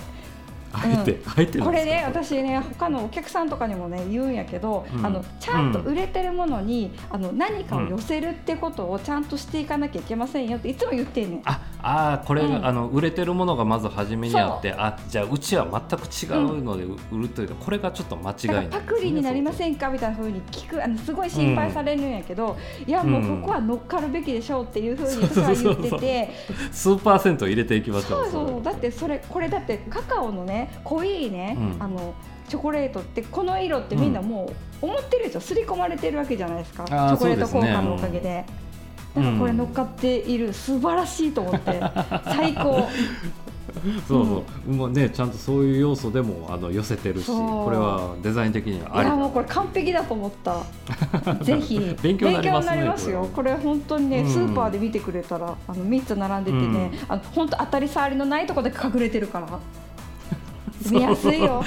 [0.71, 5.05] あえて、あえてこれね私ね他のお客さんとかにもね言うんやけど、うん。
[5.05, 11.41] あのちゃんと売れてるものに、あの何かを寄せるってことをちゃんとしていかなきゃいけませんよっていつも言ってんねん。
[11.45, 12.65] ああーこれ、うん。
[12.65, 18.67] あの売れてるものがまず初めにあってあじゃあうちは全く違うので売るというか、これがちょっと間違いだない。
[18.67, 19.89] からパクリになりませんか？
[19.89, 26.29] みたいな風に聞くあのすごい心配されるんやけど、いやもうここは乗っかるべきでしょうっていう風に私は言ってて。
[26.71, 28.63] 数パーセント入れていきましょそううそう。
[28.63, 31.84] だってそれこれだってカカオのね濃いね、うん。
[31.84, 32.13] あの
[32.48, 35.39] チョコレートってこの色ってみんなもう思ってるでしょ？
[35.39, 36.86] 刷り込まれてるわけじゃないですか？
[36.86, 38.45] チョコレート効果のおかげで。
[38.48, 38.69] うん
[39.15, 41.82] なんかこれ乗っかっている素晴らしいと思って
[42.26, 42.88] 最高。
[44.08, 50.62] そうそう、もうねちゃんとそういう要素でもあの寄せてるしこれはデザイン的にはいやもうこれ完璧だと思った。
[51.43, 51.98] ぜひ。
[52.04, 52.62] 勉強になりま
[52.98, 53.22] すねよ。
[53.24, 54.30] ここれ本当にね、うん。
[54.30, 59.48] スーパーで見てくれたらあの3つ並んでてね、あの本当当たり障りのないところで隠れてるから
[60.92, 61.63] 見やすいよ。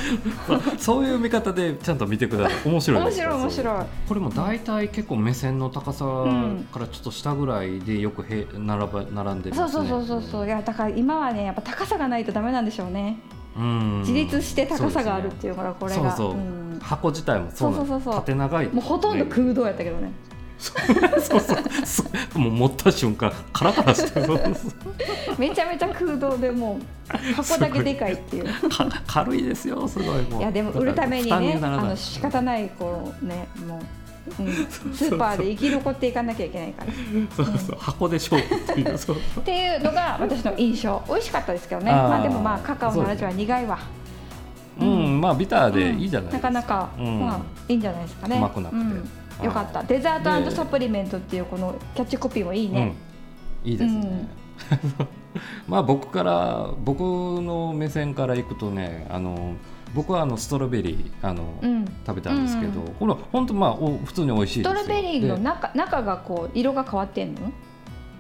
[0.79, 1.05] そう。
[1.07, 2.69] いう見方でちゃんと見てください。
[2.71, 9.69] 面白い面白い面白いこれも大体結構目線の高さんからちょっと下ぐらいでよくへ並ば並んでますね。
[9.69, 10.47] そうそうそうそうそう。
[10.47, 13.19] いやだから今はねやっぱ高さがないとダメなんでしょうね。
[13.57, 14.01] うん。
[14.01, 16.17] 自立して高さがあるっていうからこれが。
[16.17, 16.79] そうそう、ん。
[16.81, 17.91] 箱自体もそうなんです。
[17.91, 18.21] そうそうそうそう。
[18.21, 20.13] 縦長い、もうほとんど空洞やったけどね
[20.63, 21.59] そうそう。
[21.85, 24.21] そうもう持った瞬間カラカラして
[25.39, 26.79] めちゃめちゃ空洞でも
[27.13, 28.13] う箱だけでかい。
[28.15, 30.41] っていうか軽いですよすごいもう。
[30.41, 33.83] いやでも売るためにねあの仕方ないこうねも
[34.39, 34.53] う、うん、
[34.95, 36.93] スーパーで生き残っていかなきゃいけないから。
[36.93, 36.95] っ
[37.35, 37.79] そうそう。
[37.79, 38.97] 箱で勝負っていう。
[38.97, 39.17] そう。
[39.45, 41.03] ていうのが私の印象。
[41.09, 41.91] 美味しかったですけどね。
[41.91, 42.09] あー。
[42.09, 43.79] まあでもまあカカオの味は苦いわ。
[44.81, 47.21] うん、まあビターでいいじゃないですか、なかなか、うん。
[47.21, 48.37] まあいいんじゃないですかね。
[48.39, 49.83] うまくなくてよかった。
[49.83, 52.95] デザートでサプリメントっていうこのキャッチコピーもいいね、
[53.65, 54.29] うん、いいですね、
[55.67, 59.55] まあ僕から僕の目線からいくとねあの
[59.95, 61.85] 僕はあのストロベリーあの、うん。
[62.07, 64.83] 食べたんですけど、これ本当まあお普通に美味しいスですよ。
[64.83, 67.53] トロベリーので中中がこう色が変わってんの？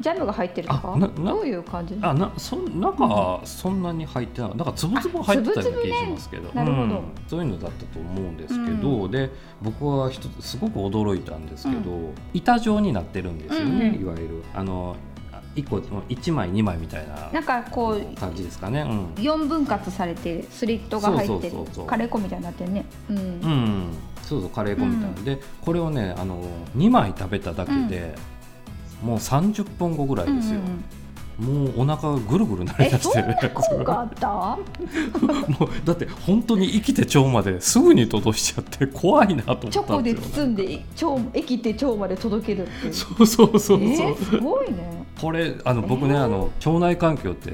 [0.00, 0.92] ジャムが入ってるとか？
[0.94, 1.96] あななどういう感じ？
[2.00, 4.50] あなそ中そんなに入ってない。
[4.56, 6.84] なんかつぶつぶ入ってたような気がしますけど、なるほど。
[6.84, 7.02] うん。
[7.28, 14.02] そういうのだったと思うんですけど、で僕は一つすごく驚いたんですけど、板状になってるんですよね、うんうん。
[14.02, 14.42] いわゆる。
[14.54, 14.96] あの
[15.54, 18.80] 一個一枚二枚みたいななんかこう感じですかね。
[18.80, 19.04] うん。
[19.22, 21.56] 4分割されてスリットが入ってる。
[21.86, 22.86] カレー粉みたいになってるね。
[23.10, 23.88] うん、うん、
[24.22, 25.08] そうそうカレー粉みたいな。
[25.08, 26.42] ので、これをねあの
[26.74, 28.14] 2枚食べただけで、
[29.02, 30.84] もう30分後ぐらいですよ、うんうん。
[31.38, 34.28] もうお腹がぐるぐるなりえだしてそんな効果あった？
[35.58, 42.94] もうだって本当に生きて腸まですぐに届いちゃって怖いなと思ったんですよ、チョコで包んで腸液って腸まで届けるっていう。
[42.94, 45.02] そうそうそうそう、えー、すごいね。
[45.20, 46.24] これあの僕ね、えー？
[46.24, 47.50] あの腸内環境って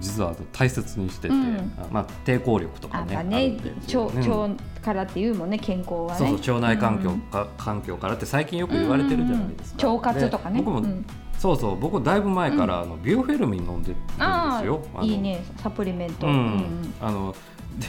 [0.00, 1.72] 実は大切にしてて、うん。
[1.78, 3.56] あまあ、抵抗力とかねね
[3.94, 4.00] 腸
[4.46, 6.16] 腸からっていうもんね健康はね。
[6.18, 10.58] そうそう腸内環境うんか、環境からって最近よく言われてるじゃないですか、腸活とかね。
[10.58, 11.04] で僕も、うん
[11.44, 16.36] そうそう僕だいぶ前から、あのビオフェルミン飲んでるんですあよいいねサプリメント、ううん。
[16.36, 17.36] ん、あの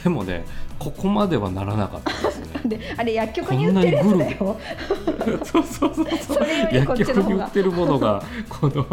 [0.04, 0.44] でもね
[0.78, 2.80] ここまではならなかったですね。
[2.98, 4.56] あれ薬局に売ってるやつだよ。
[5.42, 8.84] そうそうそうそれよりこっ薬局に売ってるものがこの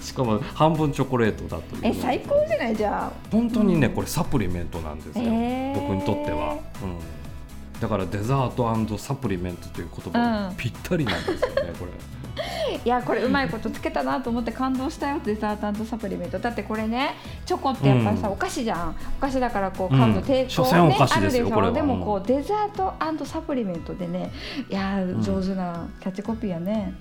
[0.00, 1.80] しかも半分チョコレートだという。
[1.84, 2.74] え最高じゃない？
[2.74, 3.12] じゃあ。
[3.30, 5.74] 本当にねこれサプリメントなんですよ、へー。
[5.80, 10.48] 僕にとっては、うん、だからデザートサプリメントという言葉うん。
[10.48, 11.92] にぴったりなんですよね、これ
[12.84, 16.38] いやこれうまいことつけたなと思って感動したよデザートサプリメント。
[16.38, 17.10] だってこれね
[17.44, 18.34] チョコってやっぱりさ、うん。
[18.34, 18.96] お菓子じゃん。
[19.18, 20.14] お菓子だからこう買ううん。
[20.14, 21.72] の抵所抗ね、詮お菓子あるでしょ？
[21.72, 24.30] でもこうデザートサプリメントでね
[24.68, 26.94] いや上手なキャッチコピーやね、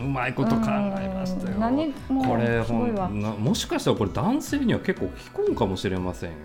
[0.00, 1.54] うまいこと考えましたよ。
[1.54, 1.60] うん。
[1.60, 6.36] 何もうこれほんなもしかしたらこれ男性には結構効くんかもしれませんよ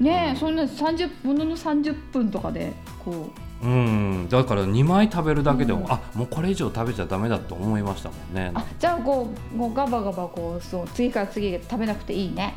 [0.00, 0.36] ねえ、うん。
[0.36, 2.72] そんな30ものの30分とかで
[3.04, 8.52] こうん、だから2枚食べるだけでも、うんあもうこれ以上食べちゃダメだと思いましたもんね。
[8.78, 12.54] じゃあこうもうガバガバこうそう次から次へ食べなくていいね。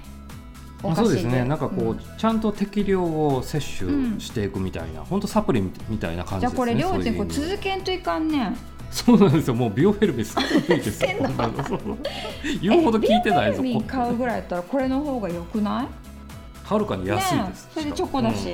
[0.84, 1.44] あそうですね。
[1.46, 2.00] なんかこう、うん。
[2.18, 8.56] ちゃんと適量を摂取していくみたいな、本当サプリみたいな感じですねじゃあこれりょうちんこう続けんといかんね。
[8.92, 9.56] そうなんですよ。
[9.56, 11.10] もうビオフェルミンすごいですよ。
[12.62, 15.88] 言うほど聞いてないぞビオフェルミ買うぐらいだったらこれの方が良くない？
[16.64, 17.74] はるかに安いねです、え。
[17.74, 18.50] それでチョコだし、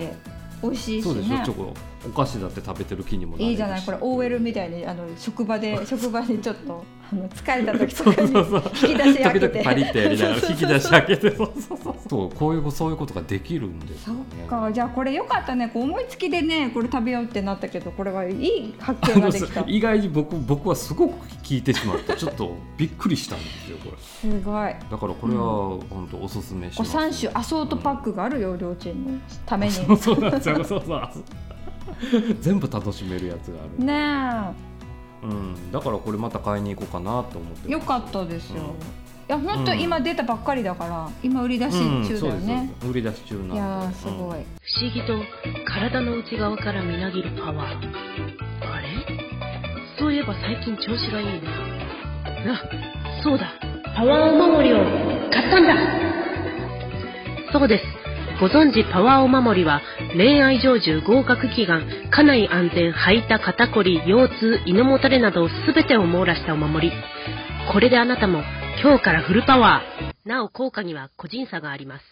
[0.64, 0.70] うん。
[0.72, 1.74] 美味しいしそうでしょねチョコ
[2.06, 9.64] お菓子だって食べてる気にもなれるしいいじゃないこれ OL みたいにあの職場で職場にちょっとあの疲れた時とそうかに そうそう引き出し開けて。
[9.64, 11.36] パリってやりな引き出し開けて。
[11.36, 11.96] そうそうそう。
[12.10, 14.24] そうこういうそういうことができるんですそよね。
[14.46, 14.72] っか。
[14.72, 15.70] じゃあこれよかったね。
[15.74, 19.64] こう思いつきでねこれ食べようってなったけどこれはいい発見ができた。
[19.68, 23.98] 意外に僕僕はすごく聞いてしまってちょっとびっくりしたんですよこれ。
[24.02, 24.74] すごい。
[24.90, 25.44] だからこれは
[25.90, 29.74] 本当おすすめします、3種アソートパックがあるよ、両チームのために。
[29.74, 29.98] そう。
[29.98, 31.12] そうそうそう
[32.42, 34.72] 全部楽しめるやつがある、ね
[35.24, 38.70] うん、だからこれまた買いに行こうかなと思ってえよかったですよ、うん。
[38.70, 38.72] い
[39.28, 39.80] や本当うん。
[39.80, 42.88] 今出たばっかりだから今売り出しうん中だよね、そうですそうです。
[42.90, 43.54] 売り出し中なんで。
[43.54, 45.22] いやーすごい、うん不思議と
[45.66, 47.68] 体の内側からみなぎるパワー。
[47.68, 48.88] あれ？
[50.00, 51.42] そういえば最近調子がいい
[52.46, 52.58] なあ
[53.24, 53.54] そうだ。
[53.96, 54.78] パワーお守りを
[55.30, 55.76] 買ったんだ。
[57.52, 58.01] そうです
[58.42, 59.84] ご存知パワーお守りは
[60.18, 66.96] 恋愛成就合格祈願家内安全吐いた肩こり腰痛胃のもたれなど全てを網羅したお守り。
[67.72, 68.42] これであなたも
[68.82, 70.28] 今日からフルパワー。
[70.28, 72.04] なお効果には個人差があります。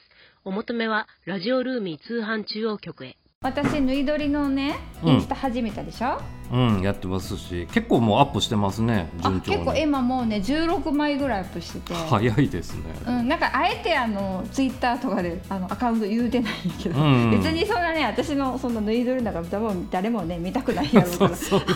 [0.45, 3.17] お求めはラジオルーミー通販中央局へ。
[3.41, 5.13] 私縫い撮りのねうん。
[5.13, 6.21] インスタ始めたでしょ、
[6.52, 9.56] うんやってますし結構もうアップしてますね順調に。
[9.56, 21.36] あ結構今もうね16枚ぐらいアップしてて、早いですね、うん、なんかあえてあのツイッターとかであのアカウント言うてないんやけど、うん別にそんなね私のその縫い撮りなんか多分誰もね見たくないやろうから。
[21.38, 21.69] そうそう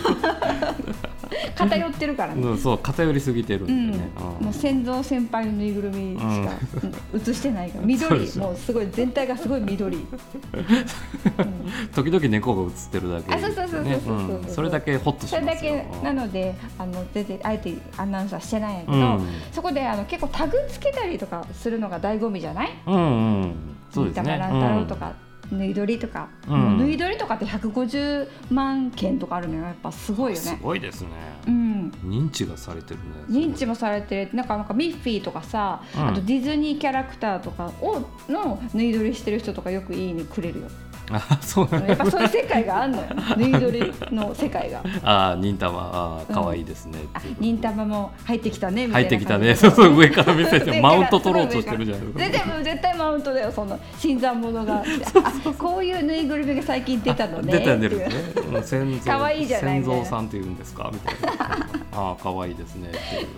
[1.56, 4.46] 偏ってるからね、うんそう偏りすぎてるうんんでね、うん。
[4.46, 6.52] もう先祖先輩のぬいぐるみしか、
[7.14, 7.22] うん。
[7.22, 7.86] 映してないから。
[7.86, 10.06] 緑もうすごい全体がすごい緑、う ん
[11.94, 15.76] 時々猫が映ってるだけあそうそうそうそうねそうそれだけホッとしそれますよ。
[15.76, 19.28] だけなのであの全然あえてアナウンサーしてないんやけど、うん。
[19.52, 22.70] そこであの結構タグつけたりとかするのが醍醐味じゃない？
[22.88, 23.56] うんうん。
[23.92, 24.24] そうですね。
[24.24, 25.14] だから乱太郎とか、
[25.52, 26.78] 縫い撮りとか、うん。
[26.78, 29.64] 縫い撮りとかって150万件とかあるのよ。
[29.64, 30.60] やっぱすごいよすね。
[30.62, 31.10] ごいですね。
[31.48, 31.92] うん。
[32.04, 33.04] 認知がされてるね。
[33.30, 34.36] 認知もされてる。
[34.36, 36.08] なんかなんかミッフィーとかさ、うん。
[36.08, 40.68] あとディズニーキャラクターとかをの縫い撮りしてる人とかよくいいねくれるよ
[41.12, 43.08] あそうなんやっぱそういう世界があんのよ。
[43.38, 44.84] 縫い撮りの世界が。
[45.04, 46.24] あ忍たま。
[46.30, 47.00] あ可愛いですね。
[47.40, 49.56] う忍たまも入ってきたね入ってきたね。
[49.56, 54.76] そうそう上から見せてマウント取ろうとしてるじゃない絶対もう絶対マウントだよその新参者が。
[54.76, 57.54] あこういうぬいぐるみが最近出たのね。
[57.54, 58.10] 出た出るね。
[58.64, 60.90] 先祖可愛いじゃない先祖さんっていうんですか？
[60.92, 61.68] みたいな。
[61.96, 62.92] ああ可愛いですね。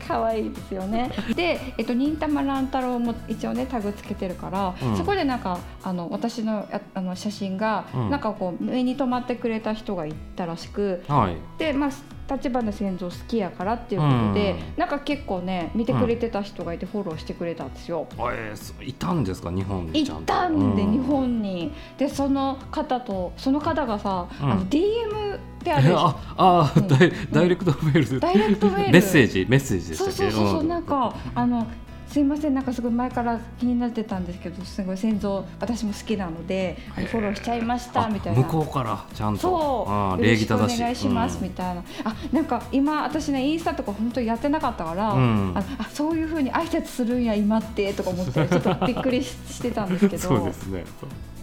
[0.08, 1.12] 可愛いですよね。
[1.36, 11.90] で、えっと、忍たま乱太郎も一応ねタグつけてるから、うん、そこでなんかあの私のあの写真が、うん、なんかこう目に留まってくれた人がいたらしく、はい、でまあ
[12.34, 18.08] 立花先祖好きやからっていうことで、うん、なんか結構ね見てくれてた人がいてフォローしてくれたんですよ。
[18.12, 19.52] うん、えー、いたんですか？
[19.52, 21.72] 日本にいたんで、うん、日本に。
[22.00, 28.10] でその方とその方がさ、うん、あの DM であるああ、うん、ダイダイレクトメール。
[28.10, 28.92] で、ダイレクトメール。
[28.92, 30.14] メッセージメッセージでしたっけ？
[30.14, 31.68] そうそうそう、なんかあの
[32.16, 38.42] すいませんなんかすごい前から気になってたんですけどすごい先祖私も好きなのでフォローしちゃいましたみたいな。
[38.42, 39.42] 向こうからちゃんと。
[39.42, 50.24] そう礼儀正しいお願いしますみたいな、うん、あなんか今私ねインスタとか本当にやってなかったから、うん、ああそういうふうに挨拶するんや今ってとか思ってちょっとびっくりしてたんですけど。
[50.24, 50.86] そうですね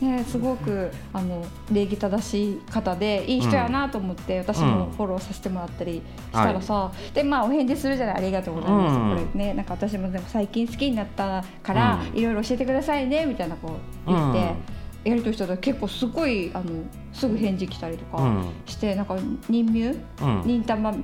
[0.02, 14.82] ね、すごくあの礼儀正しい方でいい人やなと思って、私もフォローさせてもらったりしたらさ、はい、でまあお返事するじゃないありがとうございます、うん、これねなんか私もでも最近好きになったから、いろいろ教えてくださいねみたいなこう言って。
[15.04, 19.16] やりとりしたら結構すごいあのすぐ返事来たりとかして、うん、なんか
[19.48, 20.94] 任務、うん、忍たま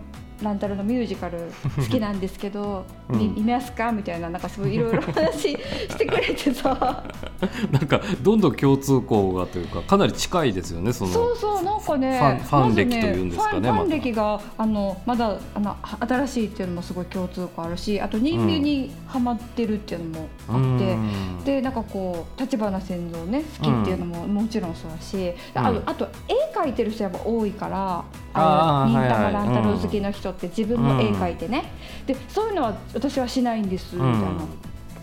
[0.43, 1.39] ランタルのミュージカル
[1.77, 3.93] 好きなんですけど、うん、見ますか？
[3.93, 7.05] みたいななんかすごいいろいろ話してくれてさ
[7.71, 31.73] なんかどんどん共通項がというかかなり近いですよねそのそうそうなんかねファン歴というんですかね、ファン歴があのまだあの新しいっていうのもすごい共通項あるしあと人間にはまってるっていうのもあって、うん、でなんかこう立花先祖ね好きっていうのももちろんそうだし、うん、ああと絵描いてる人やっぱ多いからあの忍たま乱太郎好きの人って自分も絵描いてね、
[32.07, 34.33] でそういうのは私はしないんですみたいな。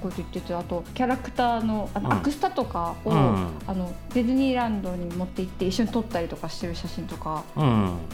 [0.06, 7.44] こと言っててあとキャラクターのあの、アクスタとかを、あのディズニーランドに持って行って一緒に撮ったりとかしてる写真とか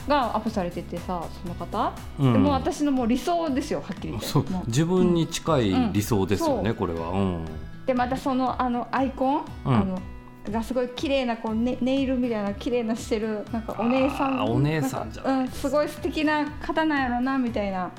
[0.07, 4.67] がアップされててさその方、でも私のもう理想ですよはっきり言って。
[4.67, 7.41] 自分に近い理想ですよね、これは、
[7.85, 9.99] でまたそのあのアイコン、あの
[10.49, 17.91] がすごい綺麗なこうネネイルみたいな綺麗なしてるなんかお姉さんお姉さんじゃうん、すごい素敵な方なんやろなみたいな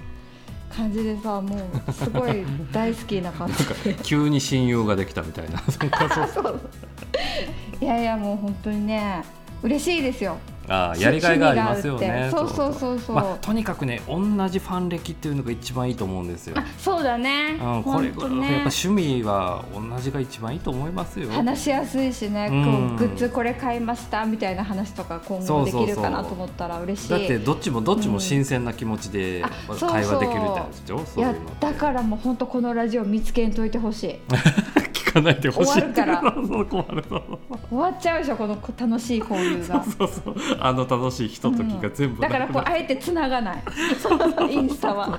[0.75, 1.57] 感じでさも
[1.89, 3.55] うすごい大好きな感じ。
[4.03, 5.59] 急に親友ができたみたいな。
[6.33, 6.61] そう。
[7.81, 9.25] いやいやもう本当にね
[9.63, 12.29] 嬉しいですよあやりがいがありますよね。
[12.31, 13.17] そうそうそうそう。
[13.17, 16.57] まあ、とにかくね同じファン歴っていうのが一番いいと思うんですよ。
[16.79, 17.59] そうだね。
[17.61, 21.29] うん、これぐらい、ね、やっぱ趣味は同じが一番いいと思いますよ。
[21.31, 22.55] 話しやすいしね、こ
[22.95, 27.09] うグッズこれ買いましたみたいな話とか今後できるかなと思ったら嬉しい。
[27.11, 29.43] だってどっちもどっちも新鮮な気持ちで
[29.81, 31.05] 会話できるってでしょ？
[31.17, 34.19] いやだからもう本当このラジオ見つけんといてほしい。
[35.13, 36.35] かないでほしい終わるから。
[37.71, 39.85] 終わっちゃうでしょこの楽しい交流が。
[39.85, 42.19] そうそうあの楽しいひとときが全部、う。
[42.19, 43.63] ん、だからこうあえてつながない。
[44.51, 45.19] インスタは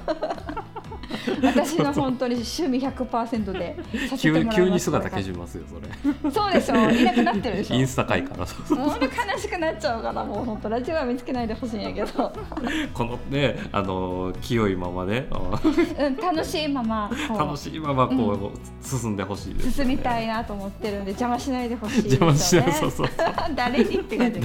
[1.44, 3.78] 私の本当に趣味100%で
[4.10, 6.32] させてもらいます急に姿消しますよそれ。
[6.32, 7.76] そうでしょいなくなってるでしょ。
[7.76, 8.76] インスタ会から。
[8.76, 12.32] もう悲しくなっちゃうからもう本当ラジオは見つけないでほしいんやけど。
[12.94, 15.28] このねあの清いままね、
[16.00, 23.10] うん、楽しいまま楽しいままこう、うん、進んでほしいです、ね、進みたいなと思ってるんで邪魔しないでほしい、ね、邪魔しないそうそう
[23.56, 24.40] 誰にって感じ。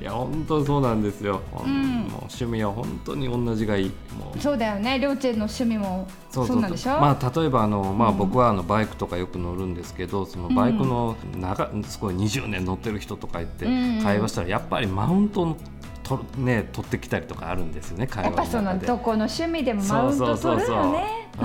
[0.00, 3.92] いや本当そうなんですよ、うん、もう趣味は本当に同じがいい。
[4.40, 6.92] そうだよねりょうちんの趣味もそうなんでしょ？
[7.00, 13.64] まあ例えばあの、まあ、僕はあのバイクとかよく乗るんですけど、そのバイクの長すごい20年乗ってる人とか言って
[14.00, 15.56] 会話したらやっぱりマウント
[16.04, 21.28] とね取ってきたりとかあるんですよね会話やっぱそのどこの趣味でもマウント取るよね。
[21.40, 21.44] う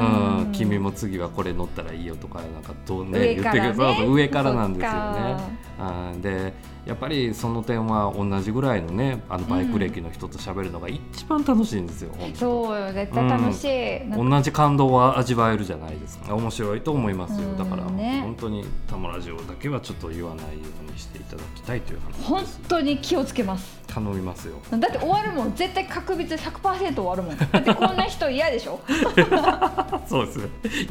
[0.49, 3.73] ん、君も次はこれ乗ったらいいよとかなんかどうね言ってくる。
[3.73, 5.37] と上からなんですよね。
[5.79, 6.53] あで
[6.87, 16.33] やっぱりその点は同じぐらいのねあのバイク歴の人と喋るのが一番楽しいんですよ、うん、そうよ絶対楽しい、うん、同じ感動は味わえるじゃないですか。
[16.33, 17.55] 面白いと思いますよ。
[17.55, 20.51] だから、ね、本当にタモラジオだけはちょっと言わないよ
[20.87, 23.77] うにしていただきたいという話本当に気をつけます。
[23.87, 24.55] 頼みますよ。
[24.69, 27.37] だって終わるもん絶対確実100%終わるもん。
[27.37, 28.79] だってこんな人嫌でしょ？
[30.07, 30.39] そうです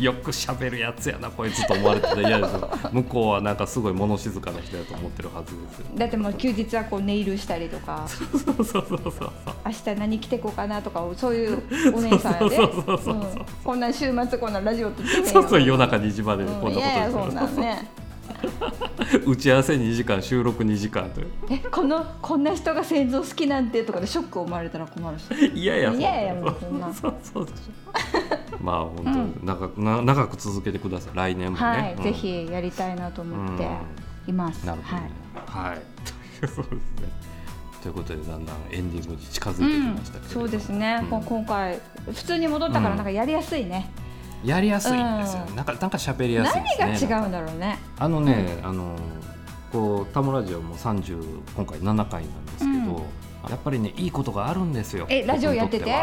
[0.00, 0.14] よ。
[0.14, 2.70] く喋るやつやなこいつと思われて嫌でしょ。
[2.92, 9.30] 向こうはなんかすごい物静かな人やと思ってるはずですよだってもう休日はこうネイルしたりとかそうそうそうそうそう。
[9.64, 11.62] 明日何着てこうかなとかそういう
[11.94, 12.58] お姉さんやで。
[13.64, 17.88] こんな週末こんなラジオってそうそう夜中2時までこんなこと、うん、いやそんなんね。
[19.26, 21.20] 打ち合わせ2時間収録2時間と。
[21.50, 25.24] えこのこんな人が先祖好きなんてとかでショックを生まれたら困るし。
[25.54, 26.92] いやいやいやいやもうそんな。
[26.92, 31.16] そうそうでしょまあ本当、うん、長くな長く続けてください。
[31.16, 33.68] 来年もね、はいうん、ぜひやりたいなと思って
[34.26, 35.10] います、なるほど、ね、はい、
[35.46, 35.78] はい、
[36.46, 36.80] そうですね
[37.82, 41.22] ということでだんだんエンディングに近づいてきましたけど、そうですね、うん。
[41.22, 43.90] 今回普通に戻ったからなんかやりやすいね、
[44.44, 45.56] やりやすいんですよ、うん。
[45.56, 47.78] なんかなんか喋りやすいですね何が違うんだろうね。
[47.98, 48.96] あのね、あの
[49.72, 53.50] こうタモラジオも30今回7回なんですけど、うん。
[53.50, 55.06] やっぱりねいいことがあるんですよ。
[55.08, 55.94] えラジオやってて？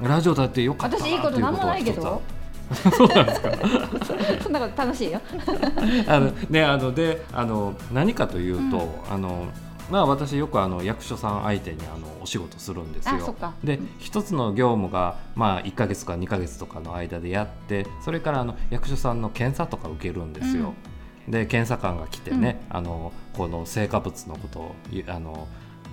[0.00, 2.22] ラジオだってよかったな私いいことなんもないけど
[2.96, 3.50] そうなんですか。
[4.42, 5.20] そんなこと楽しいよ。
[6.06, 9.46] あのねあのであの何かというと、あの
[9.90, 13.34] まあ私よくあの役所さん相手にあのお仕事するんですよ。
[13.64, 20.74] で一つの業務がまあ1か月か2か月とかの間でやってそれからあの役所さんの検査とか受けるんですよ。
[21.26, 25.46] で検査官が来てね、あのこの成果物のことをいあの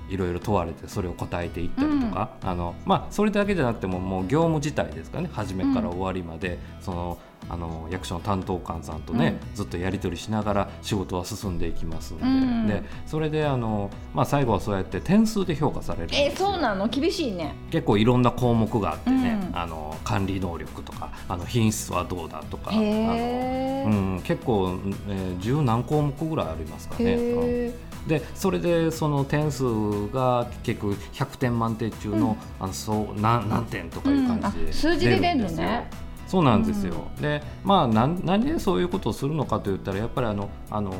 [0.09, 12.67] いろいろ問われてそれを答えていったりとか、あのまあ、それだけじゃなくてももう業務自体ですかね初めから終わりまで、そのあの役所の担当官さんとね、ずっとやり取りしながら仕事は進んでいきますんで,、うん。
[12.67, 16.87] でそれであの、まあ、最後はそうやって点数で評価されるえそうなの？
[16.87, 17.53] 厳しいね。
[17.69, 19.57] 結構いろんな項目があってね、うん。
[19.57, 27.73] あの管理能力とかあの品質はどうだとかあへのえ、うん、結構、えー、十何項目ぐらいありますかね。
[28.07, 29.63] でそれでその点数
[30.09, 34.69] が結局100点満点中の,、あのそう何何点とかいう感じで、うん。
[34.69, 36.05] あ数字で出んのね。
[36.27, 40.91] そうなんですよ、でまあなん何でそういうことをするのかといったらやっぱりあのあの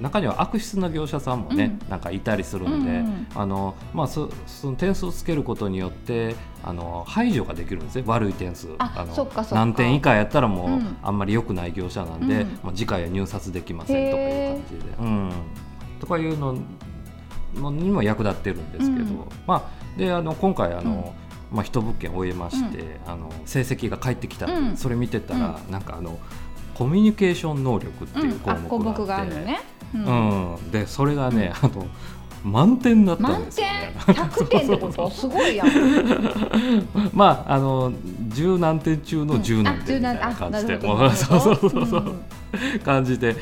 [0.00, 3.26] 中には悪質な業者さんもね、なんかいたりするんで、うんうん。
[3.34, 6.34] あのまあ、そその点数をつけることによって
[6.64, 8.04] あの排除ができるんですね。
[8.06, 8.68] 悪い点数。
[8.78, 10.96] あの何点以下やったらもう、うん。
[11.02, 12.58] あんまり良くない業者なんで、うん。
[12.62, 14.94] まあ、次回は入札できませんとかいう感じで。
[14.98, 15.30] うん、
[16.00, 16.56] とかいうの
[17.54, 19.28] のにも役立ってるんですけど、うん。
[19.46, 21.14] まあ、であの今回あの、
[21.52, 24.76] まあ、一物件終えまして、あの成績が返ってきたうん。
[24.76, 26.18] それ見てたら、なんかあの
[26.74, 29.34] コミュニケーション能力ってうんいう項目目があって、
[29.94, 30.54] うん。
[30.54, 31.86] うん、でそれがね、あの
[32.44, 33.66] 満点になったん満ですよ。
[34.06, 34.14] 点。
[34.14, 34.22] ね。
[34.22, 35.10] 100点ってこと？
[35.10, 35.68] すごいやん。
[37.14, 37.92] まああの
[38.28, 42.14] 十何点中の十何点みたいな感じで、もうそうそうそうそう、
[42.84, 43.34] 感じで。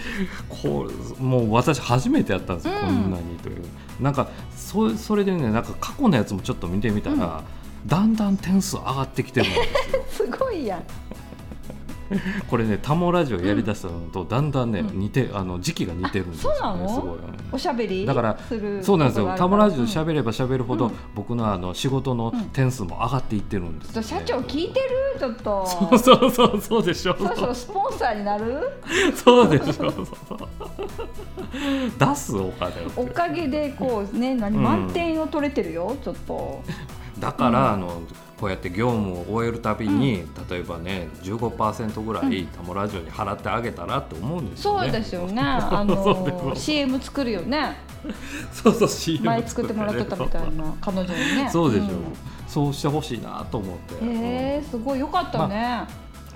[0.49, 0.89] こ
[1.19, 2.81] うもう私初めてやったんですよ、うん。
[2.81, 3.63] こんなにという。
[4.01, 7.43] なんかそそれでねなんか過去のやつもちょっと見てみたら、
[7.85, 9.59] だんだん点数上がってきてるんで
[10.09, 10.27] すよ。
[10.31, 10.83] すごいやん
[12.49, 14.99] これねタモラジオやりだしたのとだんだんね、うん。
[14.99, 16.89] 似てあの時期が似てるんですよ、ね、そうなの？
[16.89, 19.35] すごい、うんおしゃべりだからするそうなんですよ。
[19.37, 20.93] タモラジオしゃ喋れば喋るほど、うん。
[21.15, 24.07] 僕のあの仕事の点数も上がっていってるんですよ、ね。
[24.09, 25.19] 社長聞いてる？
[25.19, 25.67] ちょっと。
[25.67, 27.17] そうそうそうそうでしょ。
[27.17, 28.59] そろそろスポンサーになる？
[29.15, 29.73] そうでしょ。
[29.75, 29.93] そう
[30.29, 30.39] そう。
[31.99, 32.91] 出すお金を。
[32.97, 34.57] おかげでこうね何？
[34.57, 34.63] うん。
[34.63, 36.63] 満点を取れてるよちょっと。
[37.19, 37.73] だから、うん。
[37.75, 38.03] あの
[38.43, 44.83] こうやって業務を終えるたびに、例えばね15%ぐらいタモラジオに払ってあげたらって思うんですよね。
[44.83, 45.41] そうですよね。
[45.47, 47.77] あそう CM 作るよね。
[48.51, 51.49] そうそう CM 前作ってもらってたみたいな彼女にね。
[51.53, 51.89] そうでしょ、ん。
[52.49, 53.95] そうしてほしいなと思って。
[54.05, 54.09] へ
[54.59, 55.85] えすごいよかったね、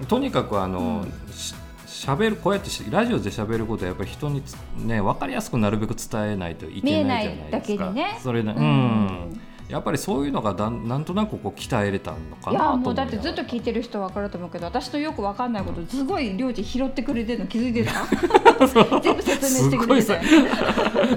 [0.06, 1.32] とにかくあの、うん。
[1.32, 1.56] し
[1.88, 7.90] 喋るこうやってしラジオで喋ることはやっぱり人につね分かりやすくなるべく伝えないといけないじゃないですか。
[7.90, 8.18] ね。
[8.22, 18.06] それね、うん、やっぱりそういうのがだんなんとなくこう鍛えれたのかいやなと思もうだってずっと聞いてる人は分かると思うけど私とよく分かんないことすごい領地拾ってくれてるの気づいてた
[19.00, 20.20] 全部説明してくれて。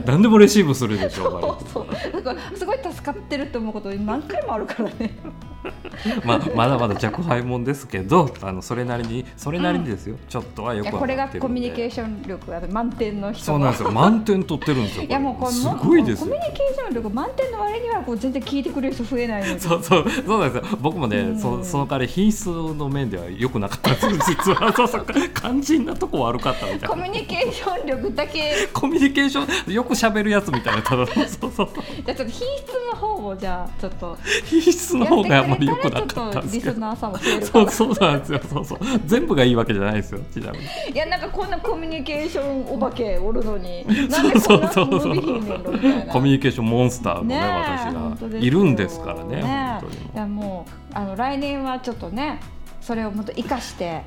[0.06, 5.16] 何でもレシーブするでしょ うそうだからすごい助かってるって思うこと何回もあるからね
[6.24, 13.46] まあ、まだまだ若輩者ですけどあのそれなりにそれなりにですよ、ちょっとはよくこれがコミュニケーション力ある満点の人。
[13.46, 13.92] そうなんですよ。
[13.92, 16.28] 満点取ってるんですよいやもうこれすもごいですよ。
[16.28, 20.78] コミュニケーション力満点の割にはこう全然聞いてくれる人増えないそうそうそうなんですよ。
[20.80, 21.40] 僕もね、うん。
[21.40, 24.72] そその代わり品質の面では良くなかったんです実は。
[24.76, 25.06] そうそう
[25.36, 26.90] 肝心なとこ悪かったみたいな。
[26.90, 28.70] コミュニケーション力だけ。
[28.74, 31.68] コミュニケーションよく喋るやつみたいなただそうそうそう。
[32.06, 34.18] じゃあちょっと品質の方をじゃあちょっと。
[34.46, 36.96] 品質の方がまり良くなかったたんですけど。
[37.46, 38.42] そうそうなんですよ。
[38.50, 40.66] そうそう全部がいいわけじゃないですよちなみに。
[40.94, 44.90] いやなんかこんなコミュニケーションお化けおるのになんでこんなそう。
[44.90, 45.16] そうそう
[46.12, 50.06] コミュニケーションモンスターのね私がいるんですからねね本当に。
[50.06, 52.40] いやもうあの来年はちょっとね
[52.82, 54.02] それをもっと生かして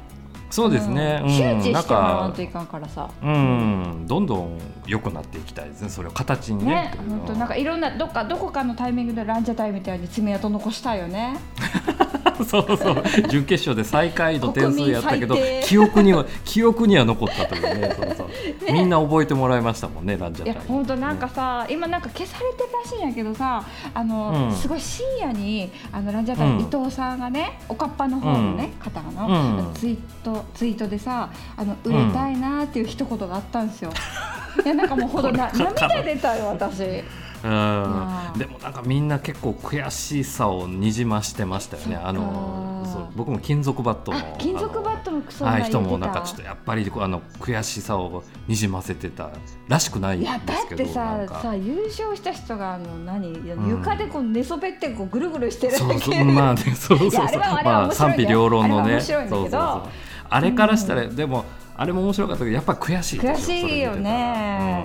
[0.53, 1.30] そうですね、うん。
[1.30, 1.34] うん。
[1.34, 3.09] 周知なんしてもらわんかといかんからさ。
[3.22, 4.05] うん。
[4.07, 6.74] どんどん良くなっていきたいですねそれを形にね。
[6.74, 11.38] ね本当なんかいろんなどっかどこかのタイミングでランジャタイみたいに爪痕残したいよね
[12.46, 13.02] そうそう。
[13.28, 17.94] 準決勝で最下位の点数やったけど記憶には記憶には残ったというね。
[17.96, 23.64] そうそうみんな覚えてもらいましたもんねランジャいやタイ本当なんかさ、今なんか消されてるらしいんやけどさ
[23.94, 24.54] あの、うん。
[24.54, 29.28] すごい深夜にあのランジャタイの伊藤さんがね、おかっぱの方のね、方の、
[29.66, 29.74] うん。
[29.74, 33.92] ツイートツイートでさあの売れたいなっていう一言があったんですよ。
[34.64, 37.02] いやなんかもうほどな涙出たよ私。
[37.45, 38.38] うん。
[38.38, 41.97] でもなんかみんな結構悔しさをにじましてましたよね。
[41.97, 49.30] あのそう僕も金属バットの金属バットのクソはい人もなんかちょっとやっぱりあの悔しさをにじませてた
[49.68, 53.32] らしくないんですけどいやだってささ優勝した人があの何
[53.68, 57.38] 床でこう寝そべってこうぐるぐるしてるそうそうまあ、ね、 そうそうそう。
[57.64, 59.01] まあ賛否両論のね。
[59.01, 59.82] そうそうそう。
[60.28, 61.45] あれからしたら、でも
[61.76, 64.84] あれも面白かったけどやっぱり悔しい悔しいよね、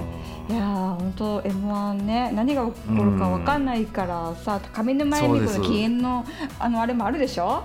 [0.49, 0.65] いや
[0.97, 6.25] 本当 M1 ね何が起こるか分かんないからさ、上沼恵美子の禁煙の
[6.59, 7.63] あのあれもあるでしょ？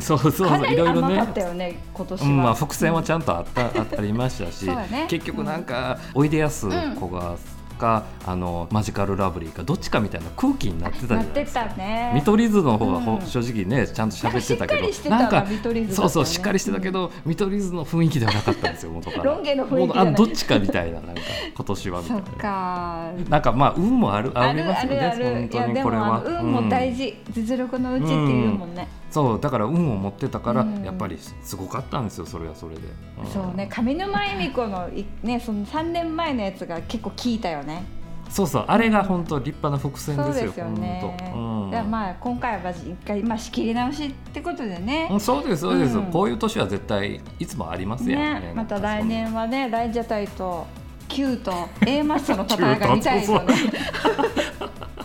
[0.00, 0.66] そうそうそう。
[0.66, 1.24] いろいろね。
[1.54, 7.36] ね今年は、うん、まあ伏線はちゃんとあったあありましたし、ね、結局なんか、おいでやす子が、
[7.78, 11.64] かあのマジカルラブリーかどっちかみたいな空気になってたじゃないですか。
[11.76, 15.46] ね、見取り図の方が、うん、正直ねちゃんと喋ってたけどなんか
[15.90, 19.24] そうそうしっかりしてたけど、見取り図の雰囲気ではなかったんですよ元から。
[19.24, 21.22] ロン毛の雰囲気あどっちかみたいななんか
[21.54, 22.22] 今年はみたいな。
[22.26, 26.22] そっかなんかまあ運もあるありますよね本当にこれは。
[26.26, 28.88] 運も大事、うん、実力のうちっていうもんね。
[29.18, 32.82] そうだから運を持ってたから、やっぱりすごかったんですよそれはそれで、
[33.20, 34.88] うん、そうね上沼恵美子の
[35.24, 37.84] ねその3年前のやつが結構効いたよね
[38.30, 40.34] そうそうあれが本当立派な伏線ですよ。
[40.34, 41.32] そうですよね。
[41.34, 45.10] うん、まあ今回は一回まあ仕切り直しってことでね。
[45.18, 48.40] そうですそうです、うん、こういう年は絶対いつもありますよね。
[48.40, 50.66] ねまた来年はねライジャタイと
[51.08, 51.52] Q と
[51.86, 53.54] A マッソの戦いが見たいですよね。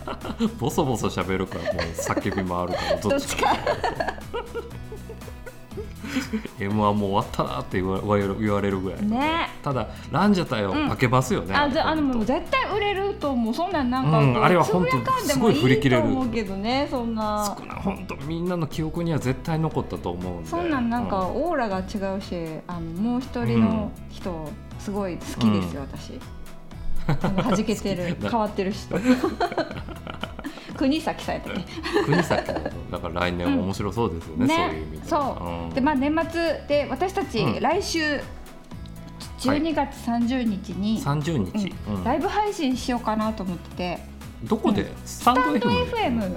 [0.60, 3.56] ボソボソ喋るからもう叫びもあるからどっちか。
[6.60, 13.54] M1 もう終わったなって言わ言われるぐらい、ね、ただランジャタイをかけますよね、うん、あじゃあのもう絶対売れると思う。
[13.54, 17.56] そんなんなんか、うん、あれは本当すごい振り切れる思うけどねそんな。
[17.58, 20.50] 少な本当みんなの記憶には絶対残ったと思うんで。
[20.50, 22.36] そんなんなんかオーラが違うし
[22.68, 24.50] あのもう一人の人、
[24.80, 26.20] すごい好きですよ、私
[27.08, 28.18] はじけてる。
[28.22, 28.98] 変わってる人。
[30.78, 32.02] 国崎さんやったっけ？
[32.04, 32.48] 国崎
[32.92, 34.56] だから来年も面白そうですよね、ね。
[34.56, 38.22] そういう意味でそう、うん、でまあ年末で私たち、うん、来週
[39.40, 44.14] 12月30日に、はい、30日、うん、ライブ配信しようかなと思ってて。
[44.44, 46.34] どこで、スタンド FM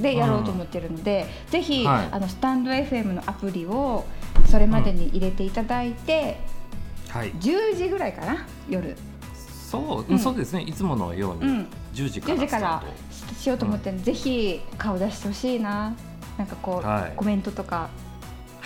[0.00, 4.06] でやろうと思ってるので、ぜひ、はい、あのスタンド FM のアプリを
[4.46, 6.38] それまでに入れていただいて、
[7.10, 8.46] はい、10時ぐらいかな？
[8.70, 8.96] 夜
[9.70, 10.62] そう、うん、そうですね。
[10.62, 12.82] いつものように10時から時から
[13.38, 15.94] しようと思ってる、うん、ぜひ顔出してほしいな。
[16.38, 17.88] なんかこう、はい、コメントとか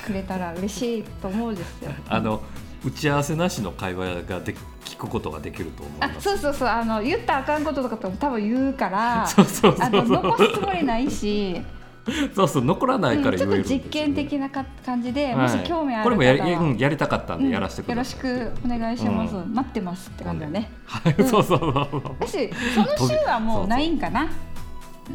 [0.05, 1.93] くれたら嬉しいと思うんですよ。
[2.09, 2.43] あの
[2.85, 6.23] 打ち合わせなしの会話がで聞くことができると思います。
[6.23, 6.69] そうそうそう。
[6.69, 10.07] あの言ったらあかんこととかと多分言うから そうそうそうそう。
[10.09, 11.63] 残すつもりないし
[12.35, 24.29] そうそう残らないから言える、うん、ちょっと実験的なか感じで、はい、もし興味あるこれもやり,、うん、やりたかったんでやらせてください、うん、よろしくお願いします、待ってますって感じだね、はい、そうそうそう私その週はもうないんかな？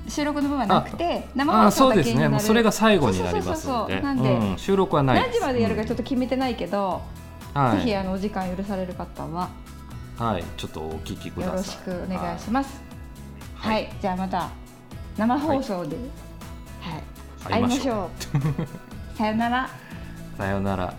[0.07, 2.29] 収録の部分はなくて生放送だけになる。
[2.31, 2.47] そうですね。
[2.47, 4.01] それが最後になりますので。
[4.01, 7.03] なんで、収録はない何時までやるかちょっと決めてないけど、
[7.53, 9.49] ぜひあのお時間許される方は。
[10.17, 10.43] はい。
[10.57, 11.55] ちょっとお聞きください。
[11.57, 12.81] よろしくお願いします。
[13.53, 14.49] はい、じゃあまた
[15.15, 15.95] 生放送で、
[16.83, 16.97] は
[17.49, 17.53] い。
[17.53, 18.09] 会いましょ
[19.13, 19.17] う。
[19.17, 19.69] さよなら。
[20.37, 20.93] さよなら